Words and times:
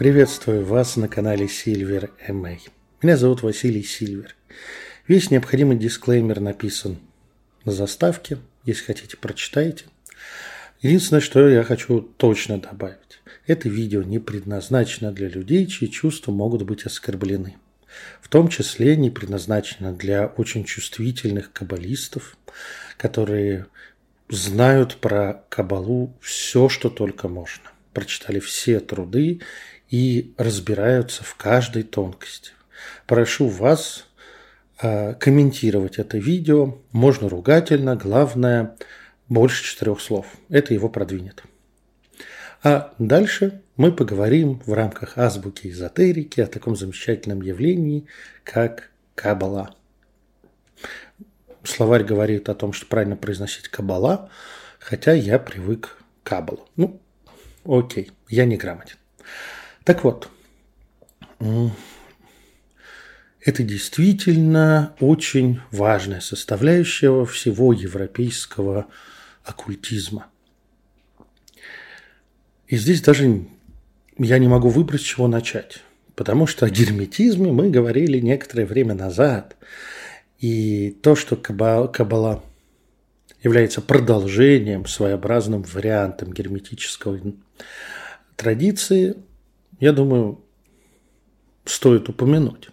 Приветствую 0.00 0.64
вас 0.64 0.96
на 0.96 1.08
канале 1.08 1.44
Silver 1.44 2.08
MA. 2.26 2.58
Меня 3.02 3.18
зовут 3.18 3.42
Василий 3.42 3.82
Сильвер. 3.82 4.34
Весь 5.06 5.30
необходимый 5.30 5.76
дисклеймер 5.76 6.40
написан 6.40 6.96
на 7.66 7.72
заставке. 7.72 8.38
Если 8.64 8.82
хотите, 8.82 9.18
прочитайте. 9.18 9.84
Единственное, 10.80 11.20
что 11.20 11.46
я 11.46 11.64
хочу 11.64 12.00
точно 12.00 12.58
добавить. 12.58 13.20
Это 13.46 13.68
видео 13.68 14.02
не 14.02 14.18
предназначено 14.18 15.12
для 15.12 15.28
людей, 15.28 15.66
чьи 15.66 15.90
чувства 15.90 16.32
могут 16.32 16.62
быть 16.62 16.86
оскорблены. 16.86 17.58
В 18.22 18.30
том 18.30 18.48
числе 18.48 18.96
не 18.96 19.10
предназначено 19.10 19.92
для 19.92 20.28
очень 20.28 20.64
чувствительных 20.64 21.52
каббалистов, 21.52 22.38
которые 22.96 23.66
знают 24.30 24.96
про 24.96 25.44
кабалу 25.50 26.14
все, 26.22 26.70
что 26.70 26.88
только 26.88 27.28
можно. 27.28 27.64
Прочитали 27.92 28.38
все 28.38 28.80
труды 28.80 29.42
и 29.90 30.34
разбираются 30.38 31.24
в 31.24 31.34
каждой 31.34 31.82
тонкости. 31.82 32.52
Прошу 33.06 33.48
вас 33.48 34.06
э, 34.80 35.14
комментировать 35.14 35.98
это 35.98 36.16
видео. 36.16 36.78
Можно 36.92 37.28
ругательно, 37.28 37.96
главное, 37.96 38.76
больше 39.28 39.64
четырех 39.64 40.00
слов. 40.00 40.26
Это 40.48 40.72
его 40.74 40.88
продвинет. 40.88 41.42
А 42.62 42.94
дальше 42.98 43.62
мы 43.76 43.90
поговорим 43.90 44.60
в 44.66 44.72
рамках 44.72 45.18
азбуки 45.18 45.68
эзотерики 45.68 46.40
о 46.40 46.46
таком 46.46 46.76
замечательном 46.76 47.40
явлении, 47.40 48.06
как 48.44 48.90
кабала. 49.14 49.74
Словарь 51.64 52.04
говорит 52.04 52.48
о 52.48 52.54
том, 52.54 52.72
что 52.72 52.86
правильно 52.86 53.16
произносить 53.16 53.68
кабала, 53.68 54.30
хотя 54.78 55.12
я 55.12 55.38
привык 55.38 55.96
к 56.22 56.28
кабалу. 56.28 56.68
Ну, 56.76 57.00
окей, 57.64 58.12
я 58.28 58.44
не 58.44 58.56
грамотен. 58.56 58.96
Так 59.84 60.04
вот, 60.04 60.28
это 63.40 63.62
действительно 63.62 64.94
очень 65.00 65.60
важная 65.70 66.20
составляющая 66.20 67.24
всего 67.24 67.72
европейского 67.72 68.86
оккультизма. 69.44 70.26
И 72.66 72.76
здесь 72.76 73.02
даже 73.02 73.46
я 74.18 74.38
не 74.38 74.48
могу 74.48 74.68
выбрать, 74.68 75.00
с 75.00 75.04
чего 75.04 75.26
начать. 75.26 75.82
Потому 76.14 76.46
что 76.46 76.66
о 76.66 76.70
герметизме 76.70 77.50
мы 77.50 77.70
говорили 77.70 78.20
некоторое 78.20 78.66
время 78.66 78.94
назад. 78.94 79.56
И 80.38 80.96
то, 81.02 81.16
что 81.16 81.36
Каббала 81.36 82.42
является 83.42 83.80
продолжением, 83.80 84.86
своеобразным 84.86 85.62
вариантом 85.62 86.32
герметической 86.32 87.34
традиции, 88.36 89.16
я 89.80 89.92
думаю, 89.92 90.44
стоит 91.64 92.08
упомянуть. 92.08 92.68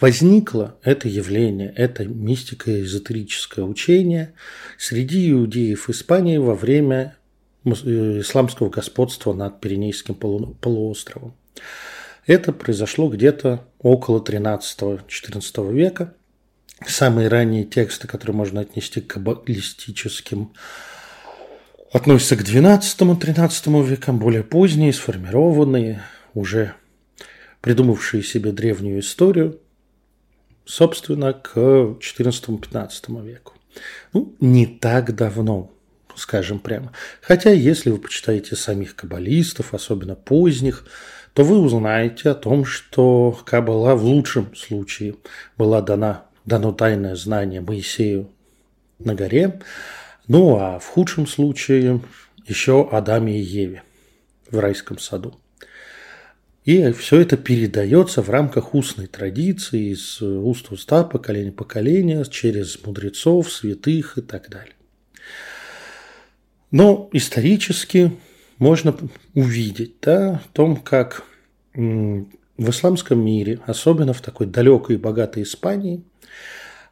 Возникло 0.00 0.76
это 0.82 1.08
явление, 1.08 1.72
это 1.74 2.04
мистико-эзотерическое 2.04 3.64
учение 3.64 4.34
среди 4.78 5.32
иудеев 5.32 5.90
Испании 5.90 6.36
во 6.36 6.54
время 6.54 7.16
э, 7.64 7.70
исламского 7.70 8.70
господства 8.70 9.32
над 9.32 9.60
Пиренейским 9.60 10.14
полуостровом. 10.14 11.34
Это 12.26 12.52
произошло 12.52 13.08
где-то 13.08 13.66
около 13.78 14.22
13-14 14.22 15.72
века. 15.72 16.14
Самые 16.86 17.26
ранние 17.26 17.64
тексты, 17.64 18.06
которые 18.06 18.36
можно 18.36 18.60
отнести 18.60 19.00
к 19.00 19.14
каббалистическим, 19.14 20.52
относятся 21.92 22.36
к 22.36 22.42
12-13 22.42 23.84
векам, 23.84 24.18
более 24.18 24.42
поздние, 24.42 24.92
сформированные, 24.92 26.02
уже 26.34 26.74
придумавшие 27.60 28.22
себе 28.22 28.52
древнюю 28.52 29.00
историю, 29.00 29.60
собственно, 30.64 31.32
к 31.32 31.56
14-15 31.56 33.24
веку. 33.24 33.54
Ну, 34.12 34.34
не 34.40 34.66
так 34.66 35.14
давно, 35.14 35.70
скажем 36.14 36.58
прямо. 36.58 36.92
Хотя, 37.20 37.50
если 37.50 37.90
вы 37.90 37.98
почитаете 37.98 38.56
самих 38.56 38.94
каббалистов, 38.94 39.74
особенно 39.74 40.14
поздних, 40.14 40.84
то 41.32 41.44
вы 41.44 41.58
узнаете 41.58 42.30
о 42.30 42.34
том, 42.34 42.64
что 42.64 43.38
Каббала 43.44 43.94
в 43.94 44.04
лучшем 44.04 44.54
случае 44.56 45.14
была 45.56 45.80
дана, 45.80 46.24
дано 46.44 46.72
тайное 46.72 47.14
знание 47.14 47.60
Моисею 47.60 48.28
на 48.98 49.14
горе, 49.14 49.60
ну 50.28 50.56
а 50.58 50.78
в 50.78 50.86
худшем 50.86 51.26
случае 51.26 52.00
еще 52.46 52.88
Адаме 52.90 53.38
и 53.38 53.42
Еве 53.42 53.82
в 54.50 54.58
райском 54.58 54.98
саду. 54.98 55.34
И 56.64 56.92
все 56.92 57.20
это 57.20 57.38
передается 57.38 58.20
в 58.20 58.28
рамках 58.28 58.74
устной 58.74 59.06
традиции, 59.06 59.92
из 59.92 60.20
уст 60.20 60.68
в 60.68 60.72
уста, 60.72 61.02
поколение 61.02 61.52
поколения, 61.52 62.22
через 62.24 62.84
мудрецов, 62.84 63.50
святых 63.50 64.18
и 64.18 64.20
так 64.20 64.50
далее. 64.50 64.74
Но 66.70 67.08
исторически 67.12 68.12
можно 68.58 68.94
увидеть 69.34 69.94
да, 70.02 70.42
в 70.44 70.52
том, 70.52 70.76
как 70.76 71.24
в 71.74 72.70
исламском 72.70 73.24
мире, 73.24 73.60
особенно 73.66 74.12
в 74.12 74.20
такой 74.20 74.46
далекой 74.46 74.96
и 74.96 74.98
богатой 74.98 75.44
Испании, 75.44 76.02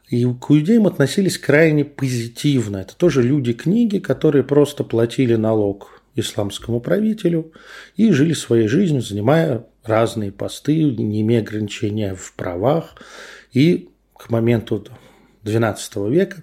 и 0.09 0.25
к 0.25 0.51
иудеям 0.51 0.87
относились 0.87 1.39
крайне 1.39 1.85
позитивно. 1.85 2.79
Это 2.79 2.97
тоже 2.97 3.23
люди 3.23 3.53
книги, 3.53 3.99
которые 3.99 4.45
просто 4.45 4.85
платили 4.85 5.35
налог 5.35 6.03
исламскому 6.15 6.81
правителю 6.81 7.53
и 7.97 8.11
жили 8.13 8.33
своей 8.33 8.69
жизнью, 8.69 9.03
занимая 9.03 9.67
разные 9.85 10.33
посты, 10.33 10.85
не 10.85 11.23
имея 11.23 11.41
ограничения 11.41 12.15
в 12.15 12.33
правах. 12.35 12.95
И 13.53 13.89
к 14.17 14.31
моменту 14.31 14.87
XII 15.45 16.11
века 16.11 16.43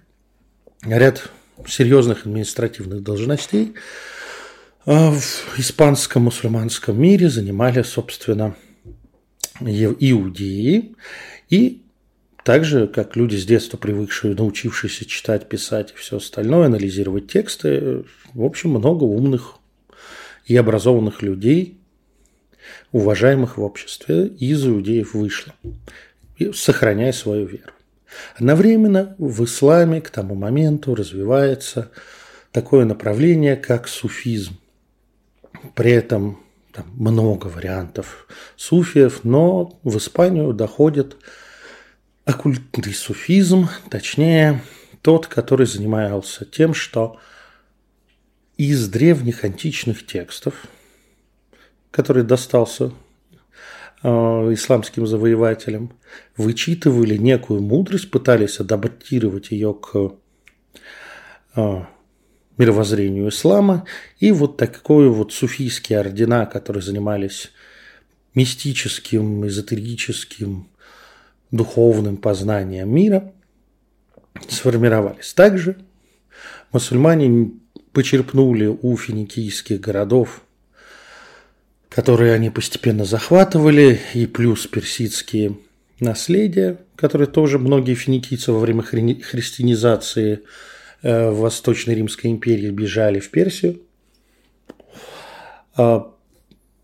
ряд 0.84 1.30
серьезных 1.68 2.26
административных 2.26 3.02
должностей 3.02 3.74
а, 4.86 5.12
в 5.12 5.60
испанском 5.60 6.24
мусульманском 6.24 7.00
мире 7.00 7.30
занимали, 7.30 7.82
собственно, 7.84 8.56
иудеи. 9.62 10.96
И 11.50 11.83
так 12.44 12.66
же, 12.66 12.88
как 12.88 13.16
люди 13.16 13.36
с 13.36 13.46
детства 13.46 13.78
привыкшие, 13.78 14.36
научившиеся 14.36 15.06
читать, 15.06 15.48
писать 15.48 15.92
и 15.92 15.98
все 15.98 16.18
остальное, 16.18 16.66
анализировать 16.66 17.28
тексты, 17.28 18.04
в 18.34 18.44
общем, 18.44 18.72
много 18.72 19.04
умных 19.04 19.56
и 20.46 20.56
образованных 20.56 21.22
людей, 21.22 21.78
уважаемых 22.92 23.58
в 23.58 23.64
обществе, 23.64 24.28
из 24.28 24.66
иудеев 24.66 25.14
вышло, 25.14 25.54
сохраняя 26.54 27.14
свою 27.14 27.46
веру. 27.46 27.72
Одновременно 28.36 29.16
в 29.18 29.44
исламе 29.44 30.02
к 30.02 30.10
тому 30.10 30.36
моменту 30.36 30.96
развивается 30.96 31.92
такое 32.52 32.86
направление, 32.86 33.56
как 33.56 33.88
суфизм. 33.88 34.58
При 35.76 35.92
этом 35.92 36.40
там 36.74 36.86
много 36.96 37.48
вариантов 37.48 38.28
суфиев, 38.56 39.24
но 39.24 39.80
в 39.84 39.98
Испанию 39.98 40.54
доходит 40.54 41.18
оккультный 42.26 42.94
суфизм, 42.94 43.70
точнее 43.90 44.62
тот, 45.02 45.28
который 45.28 45.66
занимался 45.66 46.46
тем, 46.46 46.74
что 46.74 47.20
из 48.58 48.88
древних 48.88 49.44
античных 49.44 50.06
текстов, 50.06 50.54
который 51.92 52.24
достался 52.24 52.94
э, 54.02 54.08
исламским 54.08 55.06
завоевателям, 55.06 55.92
вычитывали 56.38 57.18
некую 57.18 57.62
мудрость, 57.62 58.12
пытались 58.12 58.60
адаптировать 58.60 59.52
ее 59.52 59.74
к 59.74 60.14
э, 61.56 61.82
мировоззрению 62.58 63.30
ислама. 63.30 63.86
И 64.20 64.32
вот 64.32 64.56
такой 64.56 65.10
вот 65.10 65.34
суфийские 65.34 66.00
ордена, 66.00 66.46
которые 66.46 66.82
занимались 66.82 67.52
мистическим, 68.36 69.46
эзотерическим, 69.46 70.70
духовным 71.54 72.18
познанием 72.18 72.94
мира, 72.94 73.32
сформировались. 74.50 75.34
Также 75.34 75.78
мусульмане 76.74 77.52
почерпнули 77.94 78.66
у 78.66 78.98
финикийских 78.98 79.80
городов, 79.80 80.42
которые 81.90 82.34
они 82.34 82.50
постепенно 82.50 83.06
захватывали, 83.06 84.02
и 84.16 84.26
плюс 84.26 84.66
персидские 84.66 85.56
наследия, 86.00 86.80
которые 86.96 87.28
тоже 87.28 87.60
многие 87.60 87.94
финикийцы 87.94 88.52
во 88.52 88.60
время 88.60 88.82
хри- 88.82 89.22
христианизации 89.22 90.42
э, 91.04 91.30
в 91.30 91.38
Восточной 91.38 91.94
Римской 91.94 92.32
империи 92.32 92.72
бежали 92.72 93.20
в 93.20 93.30
Персию. 93.30 93.80
А, 95.76 96.12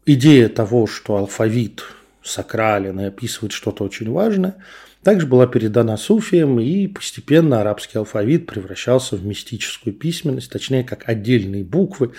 идея 0.05 0.47
того, 0.47 0.85
что 0.85 1.17
алфавит 1.17 1.83
сакрален 2.29 2.99
и 2.99 3.05
описывает 3.05 3.51
что-то 3.51 3.83
очень 3.83 4.11
важное– 4.11 4.55
также 5.03 5.27
была 5.27 5.47
передана 5.47 5.95
суфиям, 5.95 6.59
и 6.59 6.87
постепенно 6.87 7.61
арабский 7.61 7.97
алфавит 7.97 8.47
превращался 8.47 9.15
в 9.15 9.25
мистическую 9.25 9.93
письменность, 9.93 10.51
точнее, 10.51 10.83
как 10.83 11.07
отдельные 11.07 11.63
буквы 11.63 12.11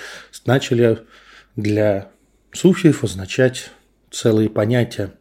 начали 0.47 1.01
для 1.57 2.11
суфиев 2.53 3.05
означать 3.05 3.71
целые 4.11 4.49
понятия 4.49 5.13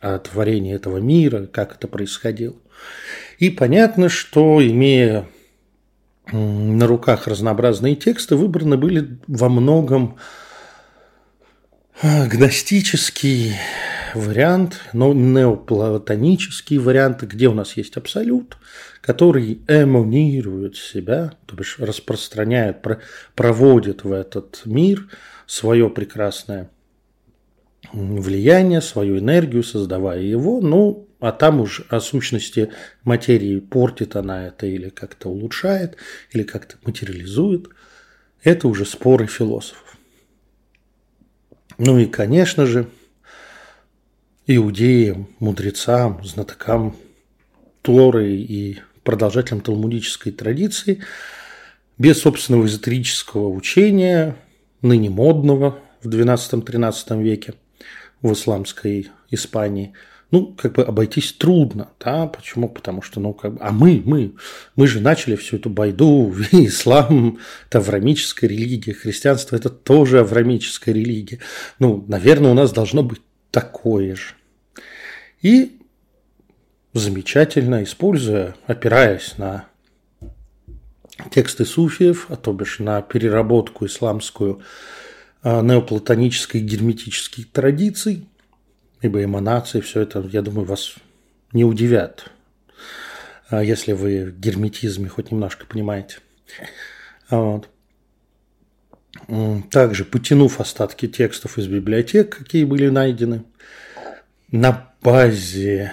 о 0.00 0.18
творении 0.18 0.74
этого 0.74 0.98
мира, 0.98 1.46
как 1.46 1.76
это 1.76 1.86
происходило. 1.86 2.56
И 3.38 3.50
понятно, 3.50 4.08
что, 4.08 4.60
имея 4.60 5.28
на 6.32 6.88
руках 6.88 7.28
разнообразные 7.28 7.94
тексты, 7.94 8.34
выбраны 8.34 8.76
были 8.76 9.18
во 9.28 9.48
многом 9.48 10.18
а, 12.02 12.26
гностический 12.26 13.54
вариант, 14.16 14.80
но 14.92 15.12
неоплатонический 15.12 16.78
вариант, 16.78 17.22
где 17.22 17.48
у 17.48 17.54
нас 17.54 17.76
есть 17.76 17.96
абсолют, 17.96 18.56
который 19.00 19.60
эмонирует 19.68 20.76
себя, 20.76 21.34
то 21.46 21.56
бишь 21.56 21.78
распространяет, 21.78 22.78
проводит 23.34 24.04
в 24.04 24.12
этот 24.12 24.62
мир 24.64 25.08
свое 25.46 25.88
прекрасное 25.90 26.70
влияние, 27.92 28.80
свою 28.80 29.18
энергию, 29.18 29.62
создавая 29.62 30.20
его, 30.20 30.60
ну, 30.60 31.06
а 31.20 31.32
там 31.32 31.60
уж 31.60 31.82
о 31.88 32.00
сущности 32.00 32.72
материи 33.04 33.58
портит 33.58 34.16
она 34.16 34.48
это 34.48 34.66
или 34.66 34.88
как-то 34.90 35.28
улучшает, 35.28 35.96
или 36.32 36.42
как-то 36.42 36.76
материализует. 36.84 37.68
Это 38.42 38.68
уже 38.68 38.84
споры 38.84 39.26
философов. 39.26 39.96
Ну 41.78 41.98
и, 41.98 42.06
конечно 42.06 42.66
же, 42.66 42.86
иудеям, 44.46 45.28
мудрецам, 45.40 46.22
знатокам 46.24 46.96
Торы 47.82 48.34
и 48.34 48.78
продолжателям 49.02 49.60
талмудической 49.60 50.32
традиции, 50.32 51.02
без 51.98 52.20
собственного 52.20 52.66
эзотерического 52.66 53.48
учения, 53.48 54.36
ныне 54.82 55.10
модного 55.10 55.78
в 56.02 56.08
XII-XIII 56.08 57.22
веке 57.22 57.54
в 58.22 58.32
исламской 58.32 59.10
Испании, 59.30 59.94
ну, 60.32 60.54
как 60.58 60.72
бы 60.72 60.82
обойтись 60.82 61.32
трудно, 61.32 61.90
да, 62.00 62.26
почему? 62.26 62.68
Потому 62.68 63.00
что, 63.00 63.20
ну, 63.20 63.32
как 63.32 63.54
бы, 63.54 63.58
а 63.60 63.70
мы, 63.70 64.02
мы, 64.04 64.34
мы 64.74 64.88
же 64.88 65.00
начали 65.00 65.36
всю 65.36 65.56
эту 65.56 65.70
байду, 65.70 66.34
ислам– 66.52 67.38
это 67.68 67.78
аврамическая 67.78 68.50
религия, 68.50 68.92
христианство– 68.92 69.54
это 69.56 69.70
тоже 69.70 70.20
аврамическая 70.20 70.94
религия. 70.94 71.38
Ну, 71.78 72.04
наверное, 72.08 72.50
у 72.50 72.54
нас 72.54 72.72
должно 72.72 73.04
быть 73.04 73.20
такое 73.56 74.16
же. 74.16 74.34
И 75.40 75.80
замечательно, 76.92 77.84
используя, 77.84 78.54
опираясь 78.66 79.38
на 79.38 79.64
тексты 81.30 81.64
суфиев, 81.64 82.26
а 82.28 82.36
то 82.36 82.52
бишь 82.52 82.80
на 82.80 83.00
переработку 83.00 83.86
исламскую 83.86 84.60
а, 85.42 85.62
неоплатонической 85.62 86.60
герметической 86.60 87.44
традиций, 87.44 88.28
ибо 89.00 89.24
эманации, 89.24 89.80
все 89.80 90.02
это, 90.02 90.20
я 90.30 90.42
думаю, 90.42 90.66
вас 90.66 90.96
не 91.54 91.64
удивят, 91.64 92.30
а, 93.48 93.64
если 93.64 93.92
вы 93.92 94.34
герметизме 94.36 95.08
хоть 95.08 95.30
немножко 95.30 95.64
понимаете. 95.64 96.18
Вот. 97.30 97.70
Также, 99.70 100.04
потянув 100.04 100.60
остатки 100.60 101.08
текстов 101.08 101.58
из 101.58 101.66
библиотек, 101.66 102.36
какие 102.38 102.64
были 102.64 102.88
найдены, 102.88 103.44
на 104.50 104.92
базе 105.02 105.92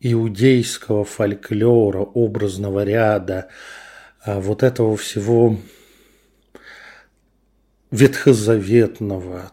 иудейского 0.00 1.04
фольклора, 1.04 2.00
образного 2.00 2.84
ряда, 2.84 3.48
а, 4.24 4.40
вот 4.40 4.62
этого 4.62 4.96
всего 4.96 5.58
ветхозаветного, 7.90 9.52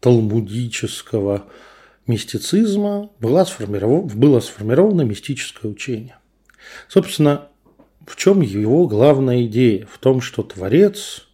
талмудического 0.00 1.46
мистицизма 2.06 3.10
была 3.20 3.46
сформировано, 3.46 4.14
было 4.14 4.40
сформировано 4.40 5.02
мистическое 5.02 5.70
учение. 5.70 6.16
Собственно, 6.88 7.48
в 8.06 8.16
чем 8.16 8.42
его 8.42 8.86
главная 8.86 9.46
идея? 9.46 9.86
В 9.90 9.98
том, 9.98 10.20
что 10.20 10.42
Творец 10.42 11.26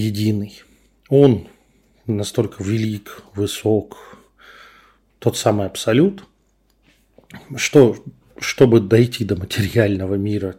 единый. 0.00 0.62
Он 1.08 1.48
настолько 2.06 2.62
велик, 2.62 3.22
высок, 3.34 4.18
тот 5.18 5.36
самый 5.36 5.66
абсолют, 5.66 6.24
что, 7.56 7.96
чтобы 8.38 8.80
дойти 8.80 9.24
до 9.24 9.36
материального 9.36 10.14
мира, 10.14 10.56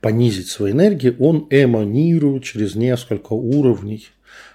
понизить 0.00 0.48
свою 0.48 0.74
энергию, 0.74 1.16
он 1.18 1.46
эманирует 1.50 2.44
через 2.44 2.74
несколько 2.74 3.32
уровней 3.32 4.08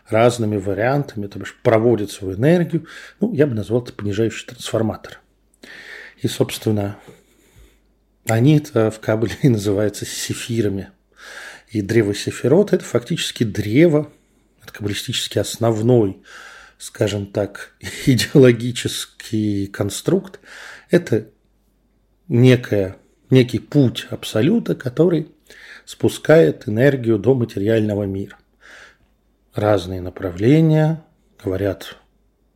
разными 0.09 0.57
вариантами, 0.57 1.27
то 1.27 1.39
бишь 1.39 1.55
проводит 1.63 2.11
свою 2.11 2.35
энергию. 2.35 2.85
Ну, 3.19 3.33
я 3.33 3.47
бы 3.47 3.55
назвал 3.55 3.83
это 3.83 3.93
понижающий 3.93 4.45
трансформатор. 4.45 5.19
И, 6.21 6.27
собственно, 6.27 6.97
они-то 8.27 8.91
в 8.91 8.99
Кабеле 8.99 9.35
называются 9.43 10.05
сефирами. 10.05 10.89
И 11.69 11.81
древо 11.81 12.15
сефирот– 12.15 12.73
это 12.73 12.83
фактически 12.83 13.43
древо, 13.43 14.11
это 14.63 14.71
каббалистически 14.73 15.37
основной, 15.39 16.21
скажем 16.77 17.27
так, 17.27 17.75
идеологический 18.05 19.67
конструкт. 19.67 20.39
Это 20.89 21.29
некая, 22.27 22.97
некий 23.29 23.59
путь 23.59 24.07
абсолюта, 24.09 24.75
который 24.75 25.31
спускает 25.85 26.67
энергию 26.67 27.17
до 27.17 27.33
материального 27.33 28.03
мира. 28.03 28.37
Разные 29.53 30.01
направления 30.01 31.03
говорят, 31.43 31.97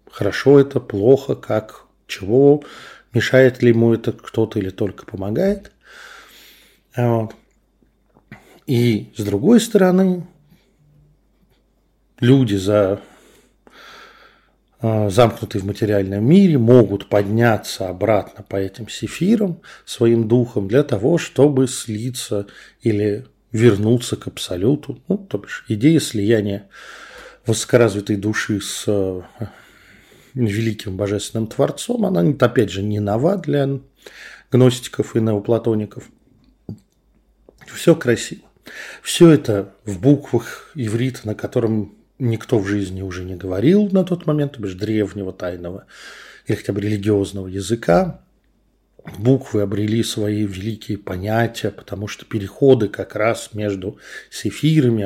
хорошо 0.09 0.59
это, 0.59 0.79
плохо, 0.79 1.35
как, 1.35 1.85
чего, 2.07 2.63
мешает 3.13 3.61
ли 3.61 3.69
ему 3.69 3.93
это 3.93 4.11
кто-то 4.11 4.59
или 4.59 4.69
только 4.69 5.05
помогает. 5.05 5.71
Вот. 6.95 7.33
И 8.67 9.11
с 9.15 9.23
другой 9.23 9.59
стороны, 9.59 10.27
люди 12.19 12.55
за 12.55 13.01
а, 14.83 15.11
замкнутые 15.11 15.61
в 15.61 15.65
материальном 15.65 16.25
мире, 16.25 16.57
могут 16.57 17.07
подняться 17.07 17.87
обратно 17.87 18.43
по 18.43 18.55
этим 18.55 18.89
сефирам 18.89 19.61
своим 19.85 20.27
духом 20.27 20.67
для 20.67 20.81
того, 20.81 21.19
чтобы 21.19 21.67
слиться 21.67 22.47
или 22.81 23.27
вернуться 23.51 24.15
к 24.15 24.25
абсолюту. 24.25 24.99
Ну, 25.07 25.19
то 25.19 25.37
бишь, 25.37 25.65
идея 25.67 25.99
слияния 25.99 26.67
высокоразвитой 27.45 28.15
души 28.15 28.59
с 28.59 28.86
э, 28.88 29.21
великим 30.33 30.97
божественным 30.97 31.45
Творцом, 31.45 32.03
она, 32.07 32.21
опять 32.39 32.71
же, 32.71 32.81
не 32.81 33.00
нова 33.00 33.38
для 33.38 33.69
гностиков 34.51 35.15
и 35.15 35.21
неоплатоников. 35.21 36.09
Все 37.67 37.95
красиво. 37.95 38.50
Все 39.01 39.29
это 39.31 39.73
в 39.85 39.99
буквах 39.99 40.71
иврита, 40.75 41.21
на 41.25 41.35
котором 41.35 41.95
никто 42.19 42.59
в 42.59 42.67
жизни 42.67 43.01
уже 43.01 43.23
не 43.23 43.35
говорил 43.35 43.89
на 43.89 44.03
тот 44.03 44.25
момент, 44.25 44.53
то 44.53 44.61
бишь 44.61 44.75
древнего 44.75 45.33
тайного 45.33 45.85
или 46.45 46.55
хотя 46.55 46.73
бы 46.73 46.81
религиозного 46.81 47.47
языка. 47.47 48.21
Буквы 49.17 49.61
обрели 49.61 50.03
свои 50.03 50.45
великие 50.45 50.99
понятия, 50.99 51.71
потому 51.71 52.07
что 52.07 52.23
переходы 52.23 52.87
как 52.87 53.15
раз 53.15 53.49
между 53.53 53.97
сефирами, 54.29 55.03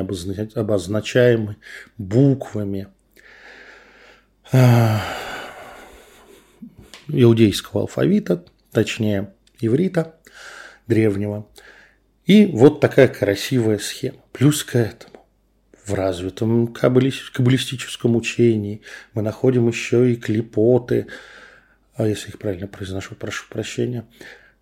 обозначаемы 0.54 1.56
буквами 1.96 2.88
а, 4.52 5.02
иудейского 7.08 7.82
алфавита, 7.82 8.44
точнее 8.70 9.32
иврита 9.60 10.16
древнего. 10.86 11.46
И 12.26 12.46
вот 12.46 12.80
такая 12.80 13.08
красивая 13.08 13.78
схема. 13.78 14.18
Плюс 14.32 14.64
к 14.64 14.76
этому 14.76 15.16
в 15.86 15.94
развитом 15.94 16.66
каббалистическом 16.66 18.16
учении. 18.16 18.82
Мы 19.14 19.22
находим 19.22 19.68
еще 19.68 20.12
и 20.12 20.16
клипоты, 20.16 21.06
а 21.94 22.06
если 22.06 22.28
их 22.28 22.38
правильно 22.38 22.66
произношу, 22.66 23.14
прошу 23.14 23.46
прощения, 23.48 24.04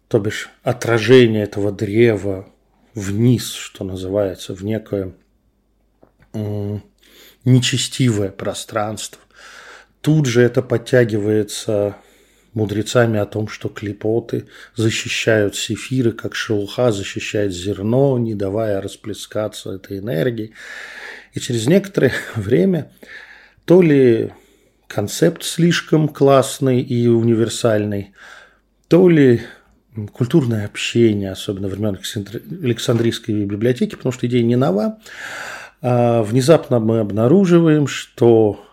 то 0.09 0.19
бишь 0.19 0.51
отражение 0.63 1.43
этого 1.43 1.73
древа 1.73 2.53
вниз, 2.95 3.53
что 3.53 3.85
называется, 3.85 4.55
в 4.55 4.63
некое 4.63 5.15
нечестивое 7.45 8.31
пространство. 8.31 9.21
Тут 10.03 10.27
же 10.27 10.43
это 10.43 10.61
подтягивается 10.61 11.97
мудрецами 12.55 13.19
о 13.19 13.27
том, 13.27 13.49
что 13.49 13.69
клипоты 13.69 14.47
защищают 14.77 15.57
сефиры, 15.57 16.13
как 16.13 16.35
шелуха 16.35 16.93
защищает 16.93 17.53
зерно, 17.53 18.17
не 18.19 18.35
давая 18.35 18.81
расплескаться 18.81 19.73
этой 19.73 19.99
энергии. 19.99 20.53
И 21.33 21.41
через 21.41 21.67
некоторое 21.67 22.13
время 22.37 22.91
то 23.65 23.83
ли 23.83 24.33
концепт 24.87 25.43
слишком 25.43 26.09
классный 26.09 26.81
и 26.81 27.09
универсальный, 27.09 28.13
то 28.89 29.09
ли 29.09 29.43
культурное 30.13 30.67
общение, 30.67 31.31
особенно 31.31 31.69
времен 31.69 31.99
Александрийской 32.63 33.45
библиотеки, 33.45 33.95
потому 33.95 34.13
что 34.13 34.27
идея 34.27 34.43
не 34.43 34.57
нова, 34.57 34.99
а 35.81 36.23
внезапно 36.23 36.79
мы 36.79 37.01
обнаруживаем, 37.01 37.87
что 37.87 38.65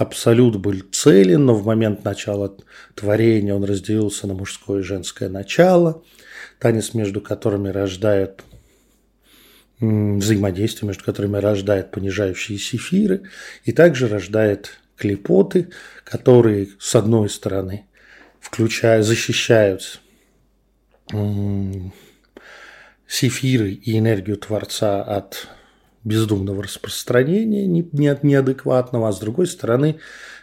Абсолют 0.00 0.56
был 0.56 0.80
целен, 0.92 1.44
но 1.44 1.54
в 1.54 1.66
момент 1.66 2.04
начала 2.04 2.56
творения 2.94 3.54
он 3.54 3.64
разделился 3.64 4.26
на 4.26 4.32
мужское 4.32 4.80
и 4.80 4.82
женское 4.82 5.28
начало, 5.28 6.02
танец 6.58 6.94
между 6.94 7.20
которыми 7.20 7.68
рождает 7.68 8.42
взаимодействие, 9.78 10.88
между 10.88 11.04
которыми 11.04 11.36
рождает 11.36 11.90
понижающие 11.90 12.56
сефиры, 12.56 13.24
и 13.64 13.72
также 13.72 14.08
рождает 14.08 14.80
клепоты, 14.96 15.68
которые, 16.04 16.68
с 16.78 16.94
одной 16.94 17.28
стороны, 17.28 17.84
включая, 18.40 19.02
защищают 19.02 20.00
сефиры 23.06 23.72
и 23.72 23.98
энергию 23.98 24.38
Творца 24.38 25.02
от 25.02 25.46
бездумного 26.04 26.62
распространения 26.62 27.66
неадекватного, 27.66 29.08
а 29.08 29.12
с 29.12 29.18
другой 29.18 29.46
стороны, 29.46 29.98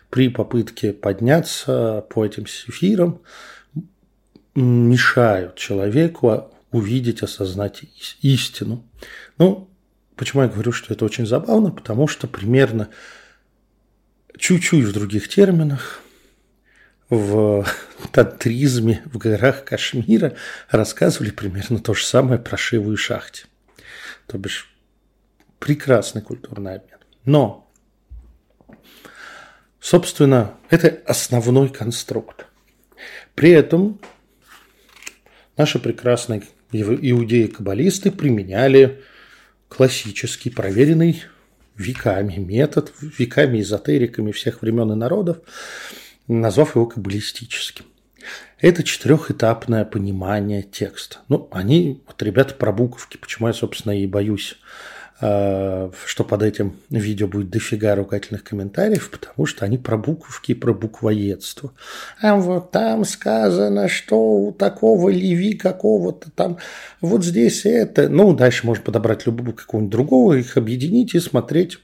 при 0.10 0.30
попытке 0.30 0.94
подняться 0.94 2.06
по 2.10 2.26
этим 2.26 2.48
сефирам 2.48 3.22
мешают 4.56 5.56
человеку 5.56 6.52
увидеть, 6.72 7.24
осознать 7.24 7.84
истину. 8.22 8.86
Ну, 9.38 9.70
почему 10.16 10.44
я 10.44 10.48
говорю, 10.48 10.72
что 10.72 10.94
это 10.94 11.06
очень 11.06 11.26
забавно? 11.26 11.72
Потому 11.72 12.08
что 12.08 12.28
примерно 12.28 12.90
чуть-чуть 14.38 14.86
в 14.86 14.94
других 14.94 15.28
терминах 15.28 16.02
в 17.10 17.66
тантризме 18.12 19.02
в 19.06 19.18
горах 19.18 19.64
Кашмира 19.64 20.36
рассказывали 20.70 21.32
примерно 21.32 21.80
то 21.80 21.94
же 21.94 22.06
самое 22.06 22.40
про 22.40 22.58
Шиву 22.58 22.94
и 22.94 22.98
Шахте. 22.98 23.46
То 24.28 24.38
бишь 24.38 24.77
прекрасный 25.60 26.22
культурный 26.22 26.76
обмен. 26.76 27.00
Но, 27.26 27.70
собственно, 29.80 30.56
это 30.70 31.02
основной 31.06 31.70
конструкт. 31.70 32.46
При 33.36 33.52
этом 33.52 34.00
наши 35.58 35.80
прекрасные 35.80 36.44
иудеи-каббалисты 36.72 38.12
применяли 38.12 39.04
классический, 39.70 40.50
проверенный 40.50 41.24
веками 41.76 42.36
метод, 42.38 42.92
веками 43.02 43.62
эзотериками 43.62 44.32
всех 44.32 44.62
времен 44.62 44.92
и 44.92 44.96
народов, 44.96 45.38
назвав 46.28 46.76
его 46.76 46.88
каббалистическим. 46.88 47.86
Это 48.60 48.84
четырехэтапное 48.84 49.86
понимание 49.86 50.64
текста. 50.64 51.20
Ну, 51.30 51.48
они, 51.52 52.02
вот 52.08 52.22
ребята 52.24 52.56
про 52.56 52.72
буковки, 52.72 53.18
почему 53.18 53.48
я, 53.48 53.54
собственно, 53.54 53.98
и 53.98 54.08
боюсь 54.08 54.58
что 55.20 56.24
под 56.24 56.44
этим 56.44 56.76
видео 56.90 57.28
будет 57.28 57.50
дофига 57.50 57.96
ругательных 57.96 58.44
комментариев, 58.44 59.10
потому 59.10 59.48
что 59.48 59.66
они 59.66 59.80
про 59.80 59.98
буковки 59.98 60.52
и 60.52 60.56
про 60.56 60.74
буквоедство. 60.74 61.74
А 62.22 62.36
вот 62.36 62.72
там 62.72 63.04
сказано, 63.04 63.90
что 63.90 64.20
у 64.20 64.52
такого 64.52 65.10
Леви 65.10 65.56
какого-то 65.56 66.30
там, 66.32 66.60
вот 67.02 67.26
здесь 67.26 67.66
это. 67.66 68.10
Ну, 68.10 68.34
дальше 68.34 68.68
можно 68.68 68.84
подобрать 68.84 69.26
любого 69.26 69.54
какого-нибудь 69.54 69.92
другого, 69.92 70.34
их 70.34 70.56
объединить 70.56 71.16
и 71.16 71.20
смотреть 71.20 71.80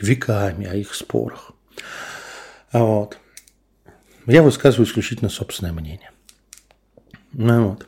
веками 0.00 0.66
о 0.66 0.74
их 0.74 0.94
спорах. 0.94 1.52
Вот. 2.72 3.16
Я 4.26 4.42
высказываю 4.42 4.86
исключительно 4.86 5.30
собственное 5.30 5.72
мнение. 5.72 6.10
Ну, 7.32 7.70
вот. 7.70 7.86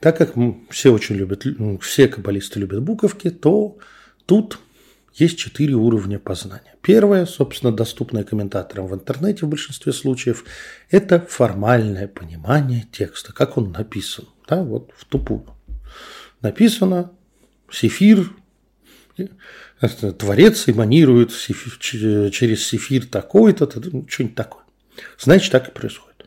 Так 0.00 0.16
как 0.16 0.34
все 0.70 0.92
очень 0.92 1.16
любят, 1.16 1.46
все 1.82 2.08
каббалисты 2.08 2.58
любят 2.58 2.82
буковки, 2.82 3.30
то 3.30 3.78
тут 4.26 4.58
есть 5.12 5.38
четыре 5.38 5.74
уровня 5.74 6.18
познания. 6.18 6.74
Первое, 6.80 7.26
собственно, 7.26 7.70
доступное 7.70 8.24
комментаторам 8.24 8.86
в 8.86 8.94
интернете 8.94 9.44
в 9.44 9.50
большинстве 9.50 9.92
случаев, 9.92 10.44
это 10.90 11.20
формальное 11.20 12.08
понимание 12.08 12.86
текста, 12.90 13.34
как 13.34 13.58
он 13.58 13.72
написан. 13.72 14.26
Да, 14.48 14.62
вот 14.62 14.90
в 14.96 15.04
тупую. 15.04 15.44
Написано 16.40 17.12
«Сефир», 17.70 18.32
Творец 20.18 20.66
эманирует 20.66 21.30
через 21.30 22.66
сефир 22.66 23.04
такой-то, 23.04 23.70
ну, 23.92 24.06
что-нибудь 24.08 24.34
такое. 24.34 24.62
Значит, 25.18 25.52
так 25.52 25.68
и 25.68 25.72
происходит. 25.72 26.26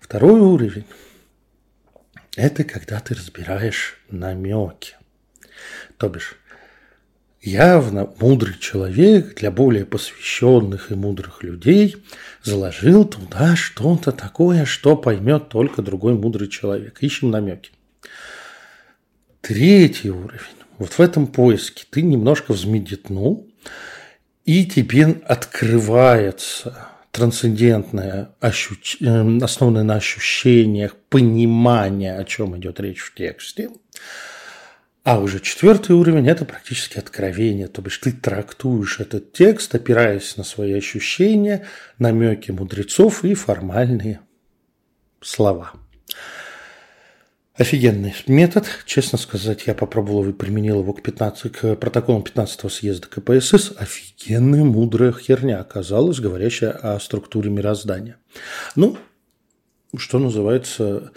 Второй 0.00 0.40
уровень 0.40 0.86
это 2.36 2.64
когда 2.64 3.00
ты 3.00 3.14
разбираешь 3.14 3.98
намеки. 4.10 4.96
То 5.98 6.08
бишь, 6.08 6.36
явно 7.40 8.12
мудрый 8.20 8.58
человек 8.58 9.34
для 9.36 9.50
более 9.50 9.84
посвященных 9.84 10.90
и 10.90 10.94
мудрых 10.94 11.42
людей 11.42 11.96
заложил 12.42 13.04
туда 13.04 13.56
что-то 13.56 14.12
такое, 14.12 14.64
что 14.64 14.96
поймет 14.96 15.48
только 15.48 15.82
другой 15.82 16.14
мудрый 16.14 16.48
человек. 16.48 16.98
Ищем 17.02 17.30
намеки. 17.30 17.72
Третий 19.40 20.10
уровень. 20.10 20.40
Вот 20.78 20.92
в 20.92 21.00
этом 21.00 21.26
поиске 21.26 21.84
ты 21.90 22.02
немножко 22.02 22.52
взмедитнул, 22.52 23.48
и 24.44 24.64
тебе 24.64 25.20
открывается 25.26 26.88
трансцендентное, 27.12 28.30
ощущ... 28.40 28.96
Эм, 29.00 29.42
основанное 29.44 29.84
на 29.84 29.94
ощущениях, 29.96 30.96
понимание, 31.08 32.16
о 32.16 32.24
чем 32.24 32.58
идет 32.58 32.80
речь 32.80 33.00
в 33.00 33.14
тексте. 33.14 33.70
А 35.04 35.18
уже 35.18 35.40
четвертый 35.40 35.96
уровень– 35.96 36.28
это 36.28 36.44
практически 36.44 36.98
откровение, 36.98 37.66
то 37.66 37.82
бишь 37.82 37.98
ты 37.98 38.12
трактуешь 38.12 39.00
этот 39.00 39.32
текст, 39.32 39.74
опираясь 39.74 40.36
на 40.36 40.44
свои 40.44 40.72
ощущения, 40.72 41.66
намеки 41.98 42.50
мудрецов 42.50 43.24
и 43.24 43.34
формальные 43.34 44.20
слова. 45.20 45.72
Офигенный 47.54 48.14
метод. 48.26 48.66
Честно 48.86 49.18
сказать, 49.18 49.66
я 49.66 49.74
попробовал 49.74 50.26
и 50.26 50.32
применил 50.32 50.80
его 50.80 50.94
к, 50.94 51.02
15, 51.02 51.52
к 51.52 51.76
протоколам 51.76 52.22
15-го 52.22 52.70
съезда 52.70 53.08
КПСС. 53.08 53.72
Офигенная, 53.76 54.64
мудрая 54.64 55.12
херня 55.12 55.60
оказалась, 55.60 56.18
говорящая 56.18 56.70
о 56.70 56.98
структуре 56.98 57.50
мироздания. 57.50 58.16
Ну, 58.74 58.96
что 59.94 60.18
называется, 60.18 61.12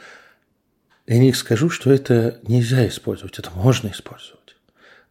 я 1.08 1.20
не 1.20 1.32
скажу, 1.32 1.70
что 1.70 1.94
это 1.94 2.39
нельзя 2.44 2.86
использовать, 2.86 3.39
это 3.39 3.51
можно 3.51 3.88
использовать. 3.88 4.45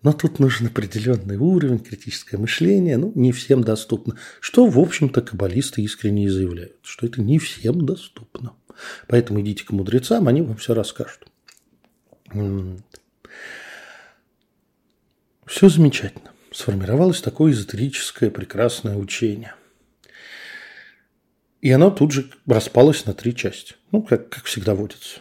Но 0.05 0.13
тут 0.13 0.39
нужен 0.39 0.67
определенный 0.67 1.39
уровень, 1.39 1.79
критическое 1.79 2.37
мышление, 2.37 2.99
ну, 2.99 3.11
не 3.15 3.33
всем 3.33 3.65
доступно. 3.65 4.17
Что, 4.39 4.67
в 4.67 4.79
общем-то, 4.79 5.23
каббалисты 5.23 5.81
искренне 5.81 6.31
заявляют, 6.31 6.77
что 6.83 7.07
это 7.07 7.23
не 7.23 7.39
всем 7.39 7.87
доступно. 7.87 8.53
Поэтому 9.09 9.41
идите 9.41 9.65
к 9.65 9.71
мудрецам, 9.71 10.29
они 10.29 10.43
вам 10.43 10.59
все 10.59 10.75
расскажут. 10.75 11.27
Все 15.47 15.69
замечательно. 15.71 16.33
Сформировалось 16.53 17.23
такое 17.23 17.53
эзотерическое 17.53 18.31
прекрасное 18.31 18.97
учение. 18.97 19.55
И 21.63 21.71
оно 21.71 21.91
тут 21.91 22.13
же 22.13 22.31
распалось 22.47 23.07
на 23.07 23.15
три 23.15 23.35
части. 23.35 23.75
Ну, 23.91 24.03
как, 24.03 24.29
как 24.29 24.45
всегда 24.45 24.75
водится. 24.75 25.21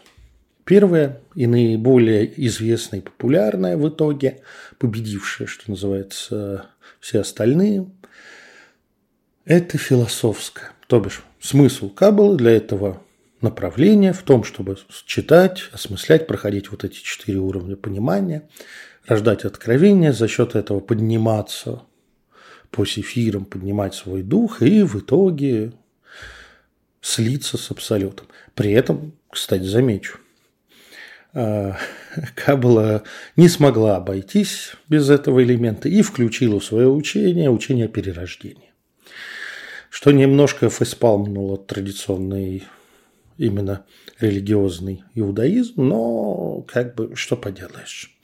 Первое 0.65 1.20
и 1.36 1.46
наиболее 1.46 2.32
известное 2.48 3.00
и 3.00 3.03
популярное 3.03 3.75
в 3.75 3.89
итоге, 3.89 4.41
победившее, 4.77 5.46
что 5.48 5.70
называется, 5.70 6.67
все 7.00 7.20
остальные, 7.20 7.89
это 9.46 9.77
философское. 9.77 10.72
То 10.88 11.00
бишь, 11.01 11.24
смысл 11.41 11.89
Каббалы 11.89 12.38
для 12.38 12.51
этого 12.51 13.01
направление 13.41 14.13
в 14.13 14.24
том, 14.24 14.46
чтобы 14.46 14.77
читать, 15.05 15.70
осмыслять, 15.74 16.27
проходить 16.27 16.72
вот 16.72 16.86
эти 16.86 16.96
четыре 16.96 17.39
уровня 17.39 17.75
понимания, 17.75 18.48
рождать 19.05 19.43
откровение, 19.43 20.13
за 20.13 20.29
счет 20.29 20.55
этого 20.55 20.79
подниматься 20.79 21.82
по 22.72 22.86
сефирам, 22.86 23.43
поднимать 23.43 23.96
свой 23.96 24.24
дух 24.24 24.62
и 24.62 24.82
в 24.84 25.00
итоге 25.00 25.74
слиться 27.01 27.58
с 27.58 27.70
абсолютом. 27.70 28.27
При 28.55 28.72
этом, 28.72 29.13
кстати, 29.29 29.63
замечу, 29.63 30.20
Каббала 32.36 33.04
не 33.36 33.50
смогла 33.50 33.96
обойтись 33.98 34.74
без 34.88 35.10
этого 35.10 35.44
элемента 35.44 35.90
и 35.90 36.02
включила 36.04 36.60
в 36.60 36.66
свое 36.66 36.88
учение 36.88 37.50
учение 37.50 37.86
о 37.86 37.90
перерождении. 37.90 38.72
Что 39.90 40.12
немножко 40.12 40.70
фейспалмнуло 40.70 41.58
традиционной 41.58 42.63
именно 43.38 43.86
религиозный 44.20 45.04
иудаизм, 45.16 45.88
но 45.88 46.62
как 46.62 46.96
бы 46.96 47.16
что 47.16 47.36
поделаешь. 47.36 48.16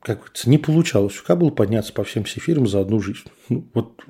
Как 0.00 0.18
говорится, 0.18 0.48
не 0.48 0.58
получалось 0.58 1.18
у 1.20 1.24
Каббала 1.24 1.50
подняться 1.50 1.92
по 1.92 2.04
всем 2.04 2.24
сефирам 2.24 2.66
за 2.66 2.80
одну 2.80 3.00
жизнь. 3.00 3.30
Ну, 3.50 3.68
вот 3.74 4.00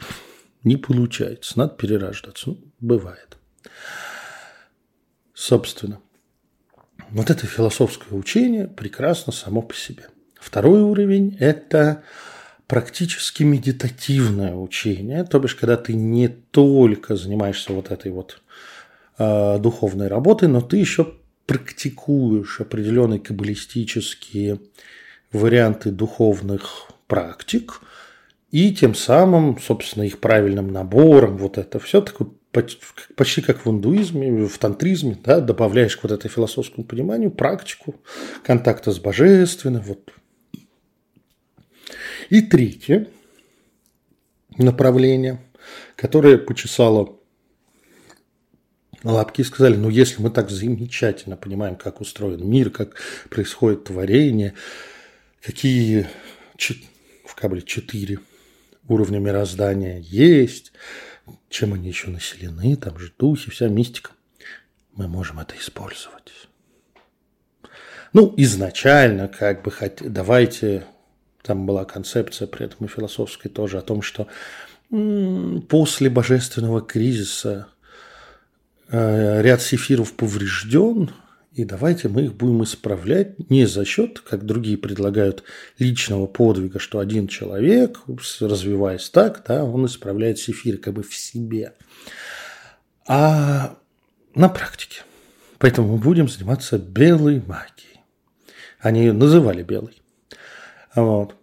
не 0.62 0.76
получается, 0.76 1.58
надо 1.58 1.74
перерождаться. 1.74 2.50
Ну, 2.50 2.58
бывает. 2.80 3.38
Собственно, 5.34 6.00
вот 7.10 7.30
это 7.30 7.46
философское 7.46 8.14
учение 8.14 8.66
прекрасно 8.66 9.32
само 9.32 9.62
по 9.62 9.74
себе. 9.74 10.06
Второй 10.40 10.82
уровень– 10.82 11.36
это 11.40 12.02
практически 12.66 13.42
медитативное 13.42 14.54
учение, 14.54 15.24
то 15.24 15.38
бишь, 15.38 15.54
когда 15.54 15.76
ты 15.76 15.94
не 15.94 16.28
только 16.28 17.16
занимаешься 17.16 17.72
вот 17.72 17.90
этой 17.90 18.12
вот 18.12 18.40
э, 19.18 19.58
духовной 19.58 20.08
работой, 20.08 20.48
но 20.48 20.60
ты 20.60 20.76
еще 20.76 21.14
практикуешь 21.46 22.60
определенные 22.60 23.20
каббалистические 23.20 24.60
варианты 25.32 25.90
духовных 25.90 26.90
практик, 27.06 27.80
и 28.50 28.74
тем 28.74 28.94
самым, 28.94 29.58
собственно, 29.58 30.04
их 30.04 30.20
правильным 30.20 30.72
набором, 30.72 31.38
вот 31.38 31.58
это 31.58 31.78
все 31.78 32.00
такое 32.00 32.28
почти 32.52 33.42
как 33.42 33.64
в 33.64 33.70
индуизме, 33.70 34.46
в 34.46 34.58
тантризме, 34.58 35.18
да, 35.22 35.40
добавляешь 35.40 35.96
к 35.96 36.02
вот 36.02 36.12
этой 36.12 36.28
философскому 36.28 36.86
пониманию 36.86 37.30
практику 37.30 37.96
контакта 38.42 38.90
с 38.90 38.98
божественным. 38.98 39.82
Вот. 39.82 40.10
И 42.30 42.40
третье 42.40 43.08
направление, 44.56 45.40
которое 45.96 46.38
почесало 46.38 47.18
лапки 49.04 49.42
и 49.42 49.44
сказали, 49.44 49.76
ну 49.76 49.88
если 49.88 50.20
мы 50.20 50.30
так 50.30 50.50
замечательно 50.50 51.36
понимаем, 51.36 51.76
как 51.76 52.00
устроен 52.00 52.48
мир, 52.48 52.70
как 52.70 52.96
происходит 53.30 53.84
творение, 53.84 54.54
какие 55.40 56.08
в 57.24 57.34
кабле 57.34 57.62
четыре 57.62 58.18
уровня 58.88 59.18
мироздания 59.18 59.98
есть, 59.98 60.72
чем 61.48 61.74
они 61.74 61.88
еще 61.88 62.10
населены, 62.10 62.76
там 62.76 62.98
же 62.98 63.12
духи, 63.18 63.50
вся 63.50 63.68
мистика. 63.68 64.12
Мы 64.94 65.08
можем 65.08 65.38
это 65.38 65.56
использовать. 65.56 66.32
Ну, 68.12 68.32
изначально, 68.36 69.28
как 69.28 69.62
бы, 69.62 69.72
давайте, 70.00 70.86
там 71.42 71.66
была 71.66 71.84
концепция 71.84 72.48
при 72.48 72.66
этом 72.66 72.86
и 72.86 72.88
философская 72.88 73.52
тоже 73.52 73.78
о 73.78 73.82
том, 73.82 74.02
что 74.02 74.28
после 75.68 76.08
божественного 76.08 76.80
кризиса 76.80 77.68
э, 78.88 79.42
ряд 79.42 79.60
сефиров 79.60 80.14
поврежден, 80.14 81.10
и 81.58 81.64
давайте 81.64 82.08
мы 82.08 82.26
их 82.26 82.34
будем 82.34 82.62
исправлять 82.62 83.50
не 83.50 83.66
за 83.66 83.84
счет, 83.84 84.20
как 84.20 84.46
другие 84.46 84.78
предлагают, 84.78 85.42
личного 85.78 86.28
подвига, 86.28 86.78
что 86.78 87.00
один 87.00 87.26
человек, 87.26 87.98
развиваясь 88.40 89.10
так, 89.10 89.42
да, 89.48 89.64
он 89.64 89.86
исправляет 89.86 90.38
сефир 90.38 90.78
как 90.78 90.94
бы 90.94 91.02
в 91.02 91.12
себе, 91.12 91.74
а 93.08 93.76
на 94.36 94.48
практике. 94.48 95.02
Поэтому 95.58 95.96
мы 95.96 95.98
будем 95.98 96.28
заниматься 96.28 96.78
белой 96.78 97.42
магией. 97.44 98.02
Они 98.78 99.00
ее 99.00 99.12
называли 99.12 99.64
белой. 99.64 100.00
Вот 100.94 101.37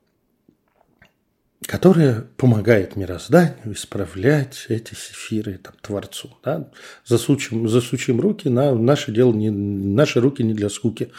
которая 1.67 2.21
помогает 2.37 2.95
мирозданию 2.95 3.73
исправлять 3.73 4.65
эти 4.69 4.93
сефиры 4.93 5.57
там, 5.57 5.73
Творцу. 5.81 6.37
Да? 6.43 6.69
Засучим, 7.05 7.67
засучим 7.67 8.19
руки, 8.19 8.49
на 8.49 8.75
наше 8.75 9.11
дело 9.11 9.33
не, 9.33 9.49
наши 9.49 10.19
руки 10.19 10.43
не 10.43 10.53
для 10.53 10.69
скуки. 10.69 11.11